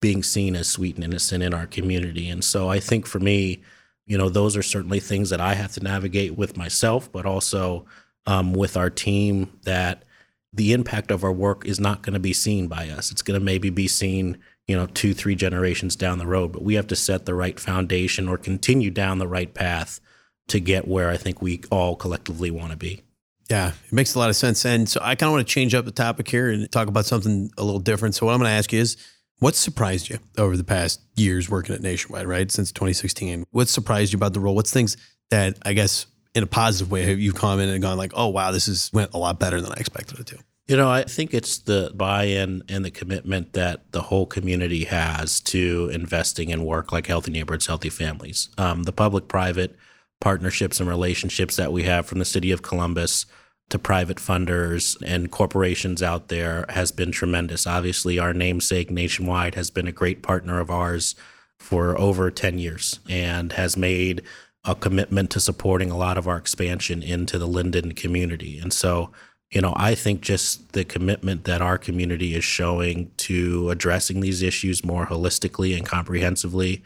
being 0.00 0.22
seen 0.22 0.54
as 0.54 0.68
sweet 0.68 0.96
and 0.96 1.04
innocent 1.04 1.42
in 1.42 1.54
our 1.54 1.66
community. 1.66 2.28
And 2.28 2.44
so 2.44 2.68
I 2.68 2.80
think 2.80 3.06
for 3.06 3.18
me, 3.18 3.62
you 4.06 4.18
know, 4.18 4.28
those 4.28 4.56
are 4.56 4.62
certainly 4.62 5.00
things 5.00 5.30
that 5.30 5.40
I 5.40 5.54
have 5.54 5.72
to 5.72 5.82
navigate 5.82 6.36
with 6.36 6.56
myself, 6.56 7.10
but 7.10 7.26
also 7.26 7.86
um, 8.26 8.52
with 8.52 8.76
our 8.76 8.90
team 8.90 9.58
that 9.64 10.04
the 10.52 10.72
impact 10.72 11.10
of 11.10 11.24
our 11.24 11.32
work 11.32 11.66
is 11.66 11.80
not 11.80 12.02
going 12.02 12.14
to 12.14 12.20
be 12.20 12.32
seen 12.32 12.68
by 12.68 12.88
us. 12.88 13.10
It's 13.10 13.22
going 13.22 13.38
to 13.38 13.44
maybe 13.44 13.70
be 13.70 13.88
seen, 13.88 14.38
you 14.66 14.76
know, 14.76 14.86
two, 14.86 15.12
three 15.12 15.34
generations 15.34 15.96
down 15.96 16.18
the 16.18 16.26
road, 16.26 16.52
but 16.52 16.62
we 16.62 16.74
have 16.74 16.86
to 16.88 16.96
set 16.96 17.26
the 17.26 17.34
right 17.34 17.58
foundation 17.58 18.28
or 18.28 18.38
continue 18.38 18.90
down 18.90 19.18
the 19.18 19.28
right 19.28 19.52
path 19.52 20.00
to 20.48 20.60
get 20.60 20.86
where 20.86 21.10
I 21.10 21.16
think 21.16 21.42
we 21.42 21.62
all 21.70 21.96
collectively 21.96 22.50
want 22.50 22.70
to 22.70 22.76
be. 22.76 23.02
Yeah, 23.50 23.72
it 23.86 23.92
makes 23.92 24.14
a 24.14 24.18
lot 24.18 24.28
of 24.28 24.36
sense. 24.36 24.64
And 24.64 24.88
so 24.88 25.00
I 25.02 25.14
kind 25.14 25.28
of 25.28 25.34
want 25.34 25.46
to 25.46 25.52
change 25.52 25.74
up 25.74 25.84
the 25.84 25.92
topic 25.92 26.28
here 26.28 26.50
and 26.50 26.70
talk 26.70 26.88
about 26.88 27.06
something 27.06 27.50
a 27.56 27.62
little 27.62 27.80
different. 27.80 28.14
So 28.14 28.26
what 28.26 28.32
I'm 28.32 28.38
going 28.38 28.50
to 28.50 28.56
ask 28.56 28.72
you 28.72 28.80
is, 28.80 28.96
what 29.38 29.54
surprised 29.54 30.08
you 30.08 30.18
over 30.38 30.56
the 30.56 30.64
past 30.64 31.00
years 31.14 31.50
working 31.50 31.74
at 31.74 31.82
Nationwide, 31.82 32.26
right? 32.26 32.50
Since 32.50 32.72
2016, 32.72 33.44
what 33.50 33.68
surprised 33.68 34.12
you 34.12 34.16
about 34.16 34.32
the 34.32 34.40
role? 34.40 34.54
What's 34.54 34.72
things 34.72 34.96
that 35.30 35.58
I 35.62 35.74
guess 35.74 36.06
in 36.34 36.42
a 36.42 36.46
positive 36.46 36.90
way 36.90 37.02
have 37.02 37.18
you 37.18 37.32
come 37.32 37.60
in 37.60 37.68
and 37.68 37.82
gone 37.82 37.98
like, 37.98 38.12
oh 38.14 38.28
wow, 38.28 38.50
this 38.50 38.66
is 38.66 38.90
went 38.92 39.12
a 39.12 39.18
lot 39.18 39.38
better 39.38 39.60
than 39.60 39.72
I 39.72 39.76
expected 39.76 40.18
it 40.20 40.26
to? 40.28 40.38
You 40.68 40.76
know, 40.76 40.90
I 40.90 41.04
think 41.04 41.32
it's 41.32 41.58
the 41.58 41.92
buy-in 41.94 42.64
and 42.68 42.84
the 42.84 42.90
commitment 42.90 43.52
that 43.52 43.92
the 43.92 44.02
whole 44.02 44.26
community 44.26 44.84
has 44.84 45.38
to 45.42 45.90
investing 45.92 46.48
in 46.48 46.64
work 46.64 46.90
like 46.90 47.06
Healthy 47.06 47.30
Neighborhoods, 47.30 47.66
Healthy 47.66 47.90
Families. 47.90 48.48
Um, 48.58 48.82
the 48.82 48.92
public-private 48.92 49.76
partnerships 50.20 50.80
and 50.80 50.88
relationships 50.88 51.56
that 51.56 51.72
we 51.72 51.84
have 51.84 52.06
from 52.06 52.18
the 52.18 52.24
city 52.24 52.50
of 52.50 52.62
Columbus 52.62 53.26
to 53.68 53.78
private 53.78 54.18
funders 54.18 54.96
and 55.04 55.30
corporations 55.30 56.02
out 56.02 56.28
there 56.28 56.64
has 56.68 56.92
been 56.92 57.10
tremendous. 57.10 57.66
Obviously, 57.66 58.18
our 58.18 58.32
namesake 58.32 58.90
Nationwide 58.90 59.56
has 59.56 59.70
been 59.70 59.88
a 59.88 59.92
great 59.92 60.22
partner 60.22 60.60
of 60.60 60.70
ours 60.70 61.14
for 61.58 61.98
over 61.98 62.30
10 62.30 62.58
years 62.58 63.00
and 63.08 63.52
has 63.52 63.76
made 63.76 64.22
a 64.64 64.74
commitment 64.74 65.30
to 65.30 65.40
supporting 65.40 65.90
a 65.90 65.96
lot 65.96 66.18
of 66.18 66.28
our 66.28 66.36
expansion 66.36 67.02
into 67.02 67.38
the 67.38 67.46
Linden 67.46 67.92
community. 67.92 68.58
And 68.58 68.72
so, 68.72 69.10
you 69.50 69.60
know, 69.60 69.72
I 69.76 69.94
think 69.94 70.20
just 70.20 70.72
the 70.72 70.84
commitment 70.84 71.44
that 71.44 71.62
our 71.62 71.78
community 71.78 72.34
is 72.34 72.44
showing 72.44 73.10
to 73.18 73.70
addressing 73.70 74.20
these 74.20 74.42
issues 74.42 74.84
more 74.84 75.06
holistically 75.06 75.76
and 75.76 75.86
comprehensively 75.86 76.82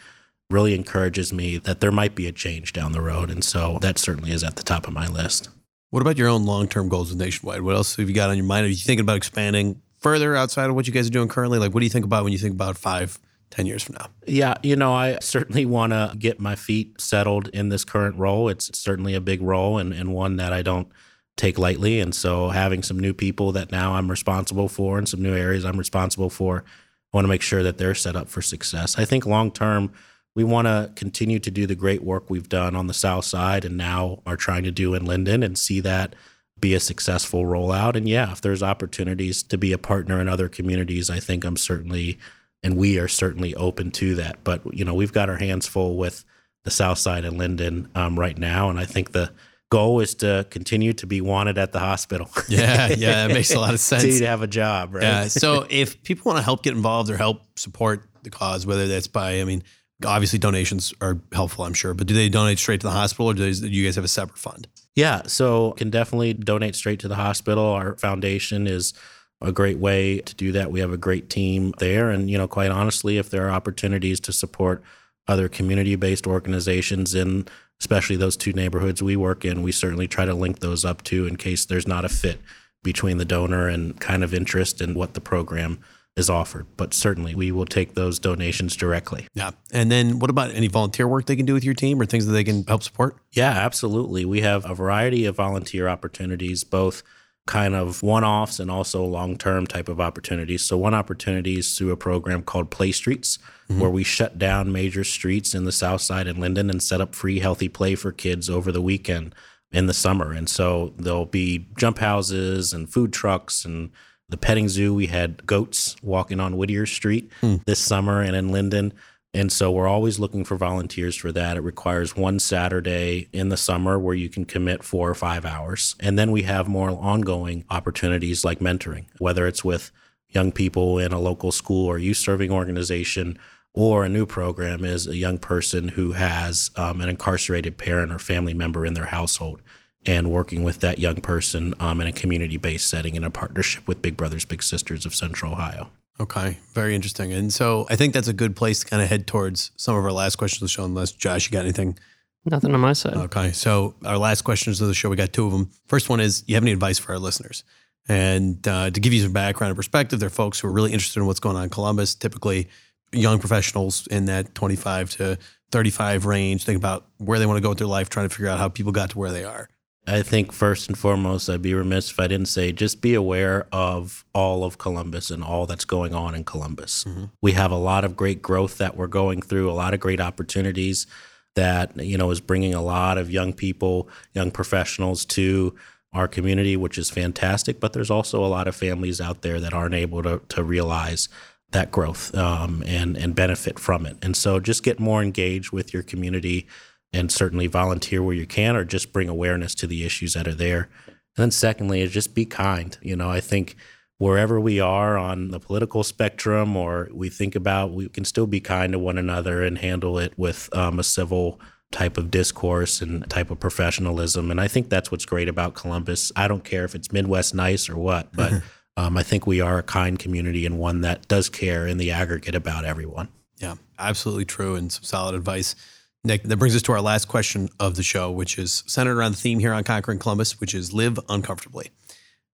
really 0.50 0.74
encourages 0.74 1.32
me 1.32 1.58
that 1.58 1.80
there 1.80 1.92
might 1.92 2.14
be 2.14 2.26
a 2.26 2.32
change 2.32 2.72
down 2.72 2.92
the 2.92 3.00
road. 3.00 3.30
And 3.30 3.44
so 3.44 3.78
that 3.82 3.98
certainly 3.98 4.32
is 4.32 4.42
at 4.42 4.56
the 4.56 4.62
top 4.62 4.86
of 4.86 4.92
my 4.92 5.06
list. 5.06 5.48
What 5.90 6.02
about 6.02 6.18
your 6.18 6.28
own 6.28 6.44
long 6.44 6.68
term 6.68 6.88
goals 6.88 7.10
with 7.10 7.18
Nationwide? 7.18 7.62
What 7.62 7.74
else 7.74 7.96
have 7.96 8.08
you 8.08 8.14
got 8.14 8.30
on 8.30 8.36
your 8.36 8.46
mind? 8.46 8.66
Are 8.66 8.68
you 8.68 8.76
thinking 8.76 9.02
about 9.02 9.16
expanding 9.16 9.80
further 9.98 10.36
outside 10.36 10.70
of 10.70 10.76
what 10.76 10.86
you 10.86 10.92
guys 10.92 11.06
are 11.06 11.10
doing 11.10 11.28
currently? 11.28 11.58
Like, 11.58 11.74
what 11.74 11.80
do 11.80 11.86
you 11.86 11.90
think 11.90 12.04
about 12.04 12.24
when 12.24 12.32
you 12.32 12.38
think 12.38 12.54
about 12.54 12.78
five, 12.78 13.18
ten 13.50 13.66
years 13.66 13.82
from 13.82 13.96
now? 13.98 14.06
Yeah, 14.26 14.54
you 14.62 14.76
know, 14.76 14.92
I 14.92 15.18
certainly 15.20 15.66
want 15.66 15.92
to 15.92 16.14
get 16.16 16.38
my 16.38 16.54
feet 16.54 17.00
settled 17.00 17.48
in 17.48 17.70
this 17.70 17.84
current 17.84 18.16
role. 18.16 18.48
It's 18.48 18.76
certainly 18.78 19.14
a 19.14 19.20
big 19.20 19.42
role 19.42 19.78
and, 19.78 19.92
and 19.92 20.14
one 20.14 20.36
that 20.36 20.52
I 20.52 20.62
don't 20.62 20.88
take 21.36 21.58
lightly. 21.58 22.00
And 22.00 22.14
so 22.14 22.50
having 22.50 22.82
some 22.82 22.98
new 22.98 23.14
people 23.14 23.52
that 23.52 23.72
now 23.72 23.94
I'm 23.94 24.10
responsible 24.10 24.68
for 24.68 24.98
and 24.98 25.08
some 25.08 25.22
new 25.22 25.34
areas 25.34 25.64
I'm 25.64 25.78
responsible 25.78 26.30
for, 26.30 26.64
I 27.12 27.16
want 27.16 27.24
to 27.24 27.28
make 27.28 27.42
sure 27.42 27.62
that 27.62 27.78
they're 27.78 27.94
set 27.94 28.14
up 28.14 28.28
for 28.28 28.42
success. 28.42 28.98
I 28.98 29.04
think 29.04 29.26
long 29.26 29.50
term, 29.50 29.92
we 30.40 30.44
want 30.44 30.66
to 30.66 30.90
continue 30.96 31.38
to 31.38 31.50
do 31.50 31.66
the 31.66 31.74
great 31.74 32.02
work 32.02 32.30
we've 32.30 32.48
done 32.48 32.74
on 32.74 32.86
the 32.86 32.94
south 32.94 33.26
side 33.26 33.62
and 33.66 33.76
now 33.76 34.22
are 34.24 34.38
trying 34.38 34.62
to 34.62 34.70
do 34.70 34.94
in 34.94 35.04
Linden 35.04 35.42
and 35.42 35.58
see 35.58 35.80
that 35.80 36.14
be 36.58 36.72
a 36.72 36.80
successful 36.80 37.44
rollout. 37.44 37.94
And 37.94 38.08
yeah, 38.08 38.32
if 38.32 38.40
there's 38.40 38.62
opportunities 38.62 39.42
to 39.42 39.58
be 39.58 39.72
a 39.72 39.76
partner 39.76 40.18
in 40.18 40.30
other 40.30 40.48
communities, 40.48 41.10
I 41.10 41.20
think 41.20 41.44
I'm 41.44 41.58
certainly 41.58 42.18
and 42.62 42.78
we 42.78 42.98
are 42.98 43.06
certainly 43.06 43.54
open 43.54 43.90
to 43.90 44.14
that. 44.14 44.42
But 44.42 44.62
you 44.72 44.82
know, 44.82 44.94
we've 44.94 45.12
got 45.12 45.28
our 45.28 45.36
hands 45.36 45.66
full 45.66 45.98
with 45.98 46.24
the 46.64 46.70
south 46.70 46.96
side 46.96 47.26
and 47.26 47.36
Linden 47.36 47.90
um, 47.94 48.18
right 48.18 48.38
now, 48.38 48.70
and 48.70 48.78
I 48.78 48.86
think 48.86 49.12
the 49.12 49.30
goal 49.70 50.00
is 50.00 50.14
to 50.16 50.46
continue 50.48 50.94
to 50.94 51.06
be 51.06 51.20
wanted 51.20 51.58
at 51.58 51.72
the 51.72 51.80
hospital. 51.80 52.30
Yeah, 52.48 52.88
yeah, 52.88 53.26
that 53.26 53.34
makes 53.34 53.52
a 53.52 53.60
lot 53.60 53.74
of 53.74 53.80
sense. 53.90 54.18
to 54.18 54.26
have 54.26 54.40
a 54.40 54.46
job, 54.46 54.94
right? 54.94 55.02
Yeah. 55.02 55.28
So 55.28 55.66
if 55.68 56.02
people 56.02 56.30
want 56.30 56.38
to 56.38 56.42
help 56.42 56.62
get 56.62 56.74
involved 56.74 57.10
or 57.10 57.18
help 57.18 57.42
support 57.58 58.08
the 58.22 58.30
cause, 58.30 58.66
whether 58.66 58.88
that's 58.88 59.06
by, 59.06 59.40
I 59.40 59.44
mean, 59.44 59.62
obviously 60.04 60.38
donations 60.38 60.92
are 61.00 61.18
helpful, 61.32 61.64
I'm 61.64 61.74
sure, 61.74 61.94
but 61.94 62.06
do 62.06 62.14
they 62.14 62.28
donate 62.28 62.58
straight 62.58 62.80
to 62.80 62.86
the 62.86 62.92
hospital 62.92 63.30
or 63.30 63.34
do, 63.34 63.50
they, 63.50 63.68
do 63.68 63.74
you 63.74 63.84
guys 63.84 63.96
have 63.96 64.04
a 64.04 64.08
separate 64.08 64.38
fund? 64.38 64.68
Yeah, 64.94 65.22
so 65.26 65.72
can 65.72 65.90
definitely 65.90 66.34
donate 66.34 66.74
straight 66.74 67.00
to 67.00 67.08
the 67.08 67.16
hospital. 67.16 67.64
Our 67.64 67.96
foundation 67.96 68.66
is 68.66 68.92
a 69.40 69.52
great 69.52 69.78
way 69.78 70.18
to 70.18 70.34
do 70.34 70.52
that. 70.52 70.70
We 70.70 70.80
have 70.80 70.92
a 70.92 70.98
great 70.98 71.30
team 71.30 71.72
there, 71.78 72.10
and 72.10 72.30
you 72.30 72.36
know, 72.36 72.48
quite 72.48 72.70
honestly, 72.70 73.18
if 73.18 73.30
there 73.30 73.46
are 73.46 73.50
opportunities 73.50 74.20
to 74.20 74.32
support 74.32 74.82
other 75.28 75.48
community-based 75.48 76.26
organizations 76.26 77.14
in 77.14 77.46
especially 77.78 78.16
those 78.16 78.36
two 78.36 78.52
neighborhoods 78.52 79.02
we 79.02 79.16
work 79.16 79.44
in, 79.44 79.62
we 79.62 79.72
certainly 79.72 80.06
try 80.06 80.26
to 80.26 80.34
link 80.34 80.58
those 80.58 80.84
up 80.84 81.02
too 81.02 81.26
in 81.26 81.36
case 81.36 81.64
there's 81.64 81.88
not 81.88 82.04
a 82.04 82.10
fit 82.10 82.38
between 82.82 83.16
the 83.16 83.24
donor 83.24 83.68
and 83.68 83.98
kind 84.00 84.22
of 84.22 84.34
interest 84.34 84.80
in 84.80 84.94
what 84.94 85.14
the 85.14 85.20
program 85.20 85.78
is 86.16 86.28
offered. 86.28 86.66
But 86.76 86.94
certainly 86.94 87.34
we 87.34 87.52
will 87.52 87.66
take 87.66 87.94
those 87.94 88.18
donations 88.18 88.76
directly. 88.76 89.26
Yeah. 89.34 89.52
And 89.72 89.90
then 89.90 90.18
what 90.18 90.30
about 90.30 90.50
any 90.50 90.68
volunteer 90.68 91.08
work 91.08 91.26
they 91.26 91.36
can 91.36 91.46
do 91.46 91.54
with 91.54 91.64
your 91.64 91.74
team 91.74 92.00
or 92.00 92.06
things 92.06 92.26
that 92.26 92.32
they 92.32 92.44
can 92.44 92.64
help 92.64 92.82
support? 92.82 93.16
Yeah, 93.32 93.50
absolutely. 93.50 94.24
We 94.24 94.40
have 94.40 94.68
a 94.68 94.74
variety 94.74 95.24
of 95.24 95.36
volunteer 95.36 95.88
opportunities, 95.88 96.64
both 96.64 97.02
kind 97.46 97.74
of 97.74 98.02
one 98.02 98.22
offs 98.22 98.60
and 98.60 98.70
also 98.70 99.04
long 99.04 99.36
term 99.36 99.66
type 99.66 99.88
of 99.88 100.00
opportunities. 100.00 100.62
So, 100.62 100.76
one 100.76 100.94
opportunity 100.94 101.58
is 101.58 101.76
through 101.76 101.90
a 101.90 101.96
program 101.96 102.42
called 102.42 102.70
Play 102.70 102.92
Streets, 102.92 103.38
mm-hmm. 103.68 103.80
where 103.80 103.90
we 103.90 104.04
shut 104.04 104.38
down 104.38 104.72
major 104.72 105.04
streets 105.04 105.54
in 105.54 105.64
the 105.64 105.72
South 105.72 106.00
Side 106.00 106.26
and 106.26 106.38
Linden 106.38 106.70
and 106.70 106.82
set 106.82 107.00
up 107.00 107.14
free 107.14 107.40
healthy 107.40 107.68
play 107.68 107.94
for 107.94 108.12
kids 108.12 108.48
over 108.48 108.70
the 108.70 108.82
weekend 108.82 109.34
in 109.72 109.86
the 109.86 109.94
summer. 109.94 110.32
And 110.32 110.48
so, 110.48 110.94
there'll 110.96 111.26
be 111.26 111.68
jump 111.76 111.98
houses 111.98 112.72
and 112.72 112.92
food 112.92 113.12
trucks 113.12 113.64
and 113.64 113.90
the 114.30 114.36
petting 114.36 114.68
zoo. 114.68 114.94
We 114.94 115.06
had 115.06 115.46
goats 115.46 115.96
walking 116.02 116.40
on 116.40 116.56
Whittier 116.56 116.86
Street 116.86 117.30
hmm. 117.40 117.56
this 117.66 117.78
summer 117.78 118.22
and 118.22 118.34
in 118.34 118.50
Linden. 118.50 118.92
And 119.32 119.52
so 119.52 119.70
we're 119.70 119.86
always 119.86 120.18
looking 120.18 120.44
for 120.44 120.56
volunteers 120.56 121.14
for 121.14 121.30
that. 121.32 121.56
It 121.56 121.60
requires 121.60 122.16
one 122.16 122.40
Saturday 122.40 123.28
in 123.32 123.48
the 123.48 123.56
summer 123.56 123.96
where 123.98 124.14
you 124.14 124.28
can 124.28 124.44
commit 124.44 124.82
four 124.82 125.08
or 125.08 125.14
five 125.14 125.44
hours. 125.44 125.94
And 126.00 126.18
then 126.18 126.32
we 126.32 126.42
have 126.42 126.66
more 126.66 126.90
ongoing 126.90 127.64
opportunities 127.70 128.44
like 128.44 128.58
mentoring, 128.58 129.06
whether 129.18 129.46
it's 129.46 129.62
with 129.64 129.92
young 130.28 130.50
people 130.50 130.98
in 130.98 131.12
a 131.12 131.20
local 131.20 131.52
school 131.52 131.86
or 131.86 131.98
youth 131.98 132.16
serving 132.16 132.50
organization, 132.50 133.38
or 133.72 134.04
a 134.04 134.08
new 134.08 134.26
program 134.26 134.84
is 134.84 135.06
a 135.06 135.16
young 135.16 135.38
person 135.38 135.88
who 135.88 136.12
has 136.12 136.72
um, 136.74 137.00
an 137.00 137.08
incarcerated 137.08 137.78
parent 137.78 138.10
or 138.10 138.18
family 138.18 138.54
member 138.54 138.84
in 138.84 138.94
their 138.94 139.06
household 139.06 139.62
and 140.06 140.30
working 140.30 140.62
with 140.62 140.80
that 140.80 140.98
young 140.98 141.16
person 141.16 141.74
um, 141.78 142.00
in 142.00 142.06
a 142.06 142.12
community 142.12 142.56
based 142.56 142.88
setting 142.88 143.16
in 143.16 143.24
a 143.24 143.30
partnership 143.30 143.86
with 143.86 144.02
Big 144.02 144.16
Brothers 144.16 144.44
Big 144.44 144.62
Sisters 144.62 145.04
of 145.04 145.14
Central 145.14 145.52
Ohio. 145.52 145.90
Okay, 146.18 146.58
very 146.74 146.94
interesting. 146.94 147.32
And 147.32 147.52
so 147.52 147.86
I 147.88 147.96
think 147.96 148.12
that's 148.12 148.28
a 148.28 148.34
good 148.34 148.54
place 148.54 148.80
to 148.80 148.86
kind 148.86 149.02
of 149.02 149.08
head 149.08 149.26
towards 149.26 149.70
some 149.76 149.96
of 149.96 150.04
our 150.04 150.12
last 150.12 150.36
questions 150.36 150.62
of 150.62 150.66
the 150.66 150.72
show. 150.72 150.84
Unless 150.84 151.12
Josh, 151.12 151.46
you 151.46 151.52
got 151.52 151.64
anything? 151.64 151.98
Nothing 152.44 152.74
on 152.74 152.80
my 152.80 152.92
side. 152.92 153.16
Okay, 153.16 153.52
so 153.52 153.94
our 154.04 154.18
last 154.18 154.42
questions 154.42 154.80
of 154.80 154.88
the 154.88 154.94
show, 154.94 155.08
we 155.10 155.16
got 155.16 155.32
two 155.32 155.46
of 155.46 155.52
them. 155.52 155.70
First 155.86 156.08
one 156.08 156.20
is: 156.20 156.44
You 156.46 156.54
have 156.56 156.64
any 156.64 156.72
advice 156.72 156.98
for 156.98 157.12
our 157.12 157.18
listeners? 157.18 157.64
And 158.08 158.66
uh, 158.66 158.90
to 158.90 159.00
give 159.00 159.12
you 159.12 159.22
some 159.22 159.32
background 159.32 159.70
and 159.70 159.76
perspective, 159.76 160.20
they're 160.20 160.30
folks 160.30 160.60
who 160.60 160.68
are 160.68 160.72
really 160.72 160.92
interested 160.92 161.20
in 161.20 161.26
what's 161.26 161.40
going 161.40 161.56
on 161.56 161.64
in 161.64 161.70
Columbus. 161.70 162.14
Typically, 162.14 162.68
young 163.12 163.38
professionals 163.38 164.06
in 164.08 164.26
that 164.26 164.54
25 164.54 165.10
to 165.10 165.38
35 165.70 166.26
range, 166.26 166.64
think 166.64 166.76
about 166.76 167.06
where 167.18 167.38
they 167.38 167.46
want 167.46 167.58
to 167.58 167.62
go 167.62 167.68
with 167.68 167.78
their 167.78 167.86
life, 167.86 168.08
trying 168.08 168.28
to 168.28 168.34
figure 168.34 168.48
out 168.48 168.58
how 168.58 168.68
people 168.68 168.92
got 168.92 169.10
to 169.10 169.18
where 169.18 169.30
they 169.30 169.44
are. 169.44 169.68
I 170.06 170.22
think 170.22 170.52
first 170.52 170.88
and 170.88 170.98
foremost, 170.98 171.48
I'd 171.48 171.62
be 171.62 171.74
remiss 171.74 172.10
if 172.10 172.18
I 172.18 172.26
didn't 172.26 172.48
say 172.48 172.72
just 172.72 173.00
be 173.00 173.14
aware 173.14 173.66
of 173.70 174.24
all 174.34 174.64
of 174.64 174.78
Columbus 174.78 175.30
and 175.30 175.44
all 175.44 175.66
that's 175.66 175.84
going 175.84 176.14
on 176.14 176.34
in 176.34 176.44
Columbus. 176.44 177.04
Mm-hmm. 177.04 177.24
We 177.42 177.52
have 177.52 177.70
a 177.70 177.76
lot 177.76 178.04
of 178.04 178.16
great 178.16 178.42
growth 178.42 178.78
that 178.78 178.96
we're 178.96 179.06
going 179.06 179.42
through, 179.42 179.70
a 179.70 179.72
lot 179.72 179.94
of 179.94 180.00
great 180.00 180.20
opportunities 180.20 181.06
that 181.54 181.96
you 182.00 182.16
know 182.16 182.30
is 182.30 182.40
bringing 182.40 182.74
a 182.74 182.82
lot 182.82 183.18
of 183.18 183.30
young 183.30 183.52
people, 183.52 184.08
young 184.32 184.50
professionals 184.50 185.24
to 185.26 185.74
our 186.12 186.26
community, 186.26 186.76
which 186.76 186.98
is 186.98 187.10
fantastic. 187.10 187.78
But 187.78 187.92
there's 187.92 188.10
also 188.10 188.44
a 188.44 188.48
lot 188.48 188.68
of 188.68 188.74
families 188.74 189.20
out 189.20 189.42
there 189.42 189.60
that 189.60 189.74
aren't 189.74 189.94
able 189.94 190.22
to 190.22 190.40
to 190.48 190.64
realize 190.64 191.28
that 191.72 191.90
growth 191.90 192.34
um, 192.34 192.82
and 192.86 193.16
and 193.16 193.34
benefit 193.34 193.78
from 193.78 194.06
it. 194.06 194.16
And 194.22 194.36
so, 194.36 194.60
just 194.60 194.82
get 194.82 194.98
more 194.98 195.22
engaged 195.22 195.72
with 195.72 195.92
your 195.92 196.02
community 196.02 196.66
and 197.12 197.30
certainly 197.30 197.66
volunteer 197.66 198.22
where 198.22 198.34
you 198.34 198.46
can 198.46 198.76
or 198.76 198.84
just 198.84 199.12
bring 199.12 199.28
awareness 199.28 199.74
to 199.76 199.86
the 199.86 200.04
issues 200.04 200.34
that 200.34 200.46
are 200.46 200.54
there. 200.54 200.88
And 201.36 201.44
then 201.44 201.50
secondly 201.50 202.00
is 202.00 202.12
just 202.12 202.34
be 202.34 202.46
kind. 202.46 202.96
You 203.02 203.16
know, 203.16 203.30
I 203.30 203.40
think 203.40 203.76
wherever 204.18 204.60
we 204.60 204.78
are 204.80 205.16
on 205.16 205.50
the 205.50 205.58
political 205.58 206.04
spectrum 206.04 206.76
or 206.76 207.08
we 207.12 207.28
think 207.28 207.54
about, 207.54 207.92
we 207.92 208.08
can 208.08 208.24
still 208.24 208.46
be 208.46 208.60
kind 208.60 208.92
to 208.92 208.98
one 208.98 209.18
another 209.18 209.62
and 209.62 209.78
handle 209.78 210.18
it 210.18 210.34
with 210.36 210.68
um, 210.76 210.98
a 210.98 211.02
civil 211.02 211.60
type 211.90 212.16
of 212.16 212.30
discourse 212.30 213.00
and 213.00 213.28
type 213.28 213.50
of 213.50 213.58
professionalism. 213.58 214.50
And 214.50 214.60
I 214.60 214.68
think 214.68 214.88
that's 214.88 215.10
what's 215.10 215.24
great 215.24 215.48
about 215.48 215.74
Columbus. 215.74 216.30
I 216.36 216.48
don't 216.48 216.64
care 216.64 216.84
if 216.84 216.94
it's 216.94 217.10
Midwest 217.10 217.54
nice 217.54 217.88
or 217.88 217.96
what, 217.96 218.28
but 218.32 218.62
um, 218.96 219.16
I 219.16 219.22
think 219.22 219.46
we 219.46 219.60
are 219.60 219.78
a 219.78 219.82
kind 219.82 220.18
community 220.18 220.66
and 220.66 220.78
one 220.78 221.00
that 221.00 221.26
does 221.26 221.48
care 221.48 221.86
in 221.86 221.96
the 221.98 222.10
aggregate 222.12 222.54
about 222.54 222.84
everyone. 222.84 223.28
Yeah, 223.56 223.76
absolutely 223.98 224.44
true, 224.46 224.74
and 224.74 224.90
some 224.90 225.02
solid 225.02 225.34
advice. 225.34 225.74
Nick, 226.22 226.42
that 226.42 226.56
brings 226.58 226.76
us 226.76 226.82
to 226.82 226.92
our 226.92 227.00
last 227.00 227.28
question 227.28 227.70
of 227.78 227.96
the 227.96 228.02
show, 228.02 228.30
which 228.30 228.58
is 228.58 228.84
centered 228.86 229.16
around 229.16 229.32
the 229.32 229.38
theme 229.38 229.58
here 229.58 229.72
on 229.72 229.84
Conquering 229.84 230.18
Columbus, 230.18 230.60
which 230.60 230.74
is 230.74 230.92
live 230.92 231.18
uncomfortably. 231.30 231.90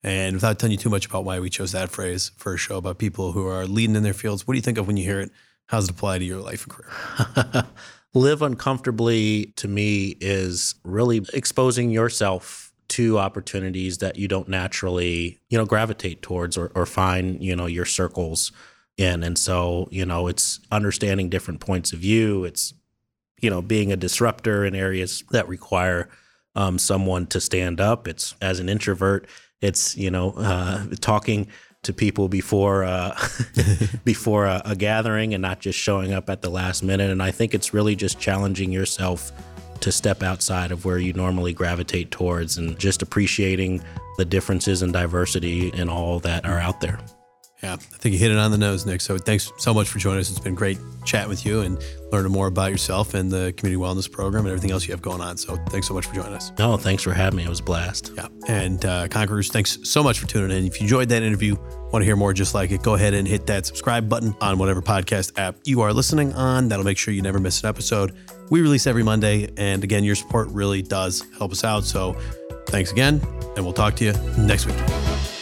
And 0.04 0.36
without 0.36 0.60
telling 0.60 0.74
you 0.74 0.78
too 0.78 0.92
much 0.92 1.08
about 1.08 1.26
why 1.26 1.40
we 1.40 1.50
chose 1.50 1.72
that 1.72 1.90
phrase 1.90 2.32
for 2.38 2.54
a 2.54 2.58
show 2.58 2.78
about 2.78 3.00
people 3.00 3.32
who 3.32 3.48
are 3.48 3.66
leading 3.66 3.96
in 3.96 4.04
their 4.04 4.14
fields, 4.14 4.46
what 4.46 4.54
do 4.54 4.58
you 4.58 4.62
think 4.62 4.78
of 4.78 4.86
when 4.86 4.98
you 4.98 5.04
hear 5.04 5.20
it? 5.20 5.32
How 5.66 5.78
does 5.78 5.86
it 5.86 5.92
apply 5.92 6.20
to 6.20 6.26
your 6.26 6.42
life 6.42 6.64
and 6.64 6.74
career? 6.74 7.66
live 8.14 8.44
uncomfortably 8.44 9.54
to 9.58 9.68
me 9.68 10.16
is 10.22 10.76
really 10.84 11.26
exposing 11.34 11.90
yourself 11.90 12.72
to 12.88 13.18
opportunities 13.18 13.98
that 13.98 14.16
you 14.16 14.28
don't 14.28 14.48
naturally, 14.48 15.40
you 15.50 15.58
know, 15.58 15.66
gravitate 15.66 16.22
towards 16.22 16.56
or, 16.56 16.72
or 16.76 16.86
find, 16.86 17.44
you 17.44 17.56
know, 17.56 17.66
your 17.66 17.86
circles 17.86 18.52
in. 18.96 19.24
And 19.24 19.38
so, 19.38 19.90
you 19.92 20.06
know, 20.06 20.28
it's 20.28 20.60
understanding 20.72 21.30
different 21.30 21.60
points 21.60 21.94
of 21.94 22.00
view. 22.00 22.46
It's, 22.46 22.76
you 23.46 23.52
know, 23.52 23.62
being 23.62 23.92
a 23.92 23.96
disruptor 23.96 24.66
in 24.66 24.74
areas 24.74 25.24
that 25.30 25.48
require 25.48 26.10
um, 26.56 26.80
someone 26.80 27.28
to 27.28 27.40
stand 27.40 27.80
up. 27.80 28.08
It's 28.08 28.34
as 28.42 28.60
an 28.60 28.70
introvert, 28.70 29.28
it's 29.62 29.96
you 29.96 30.10
know 30.10 30.32
uh, 30.32 30.88
talking 31.00 31.48
to 31.84 31.94
people 31.94 32.28
before 32.28 32.84
uh, 32.84 33.16
before 34.04 34.46
a, 34.46 34.64
a, 34.66 34.76
gathering 34.76 35.36
and 35.36 35.44
not 35.44 35.60
just 35.60 35.78
showing 35.78 36.12
up 36.12 36.28
at 36.28 36.42
the 36.42 36.50
last 36.50 36.82
minute. 36.82 37.12
And 37.12 37.22
I 37.22 37.30
think 37.30 37.54
it's 37.54 37.72
really 37.72 37.96
just 37.96 38.20
challenging 38.20 38.72
yourself 38.72 39.32
to 39.82 39.92
step 39.92 40.24
outside 40.24 40.72
of 40.72 40.86
where 40.86 40.98
you 40.98 41.14
normally 41.14 41.54
gravitate 41.54 42.10
towards 42.10 42.58
and 42.58 42.80
just 42.80 43.04
appreciating 43.04 43.84
the 44.18 44.26
differences 44.26 44.82
and 44.82 44.92
diversity 44.92 45.72
and 45.76 45.88
all 45.88 46.20
that 46.22 46.46
are 46.46 46.58
out 46.58 46.82
there. 46.82 47.00
Yeah, 47.64 47.74
I 47.74 47.78
think 47.78 48.14
you 48.14 48.20
hit 48.20 48.32
it 48.32 48.38
on 48.38 48.52
the 48.52 48.58
nose, 48.58 48.86
Nick. 48.86 49.02
So 49.02 49.18
thanks 49.18 49.52
so 49.58 49.74
much 49.74 49.88
for 49.88 49.98
joining 49.98 50.20
us. 50.20 50.30
It's 50.30 50.40
been 50.40 50.56
great 50.56 50.78
chatting 51.06 51.30
with 51.30 51.46
you 51.46 51.62
and 51.62 51.82
learning 52.12 52.32
more 52.32 52.48
about 52.48 52.70
yourself 52.70 53.14
and 53.14 53.32
the 53.32 53.54
community 53.58 53.82
wellness 53.82 54.12
program 54.12 54.46
and 54.46 54.52
everything 54.52 54.72
else 54.72 54.86
you 54.86 54.94
have 54.94 55.02
going 55.02 55.22
on. 55.22 55.38
So 55.38 55.56
thanks 55.70 55.88
so 55.88 55.94
much 55.94 56.06
for 56.06 56.14
joining 56.14 56.34
us. 56.34 56.52
No, 56.60 56.78
thanks 56.78 57.02
for 57.02 57.14
having 57.14 57.38
me. 57.38 57.44
It 57.44 57.50
was 57.50 57.62
a 57.62 57.64
blast. 57.64 58.12
Yeah. 58.16 58.28
And 58.48 58.84
uh, 58.84 59.08
Conquerors, 59.08 59.50
thanks 59.50 59.80
so 59.84 60.04
much 60.04 60.20
for 60.20 60.28
tuning 60.28 60.56
in. 60.56 60.66
If 60.66 60.80
you 60.80 60.84
enjoyed 60.84 61.10
that 61.10 61.24
interview, 61.24 61.56
want 61.92 62.02
to 62.02 62.06
hear 62.06 62.18
more 62.18 62.34
just 62.34 62.54
like 62.54 62.72
it, 62.72 62.84
go 62.84 62.96
ahead 62.96 63.14
and 63.14 63.28
hit 63.28 63.48
that 63.48 63.66
subscribe 63.66 64.10
button 64.10 64.36
on 64.42 64.58
whatever 64.58 64.82
podcast 64.82 65.40
app 65.40 65.56
you 65.64 65.82
are 65.82 65.94
listening 65.94 66.34
on. 66.34 66.68
That'll 66.68 66.86
make 66.86 66.98
sure 66.98 67.14
you 67.14 67.22
never 67.22 67.40
miss 67.40 67.64
an 67.64 67.70
episode. 67.70 68.16
We 68.52 68.62
release 68.62 68.86
every 68.86 69.04
Monday. 69.04 69.50
And 69.58 69.84
again, 69.84 70.04
your 70.04 70.16
support 70.16 70.50
really 70.50 70.82
does 70.82 71.24
help 71.38 71.52
us 71.52 71.64
out. 71.64 71.86
So 71.86 72.18
thanks 72.68 72.92
again, 72.92 73.22
and 73.56 73.64
we'll 73.64 73.74
talk 73.74 73.96
to 73.96 74.06
you 74.06 74.14
next 74.38 74.66
week. 74.66 75.35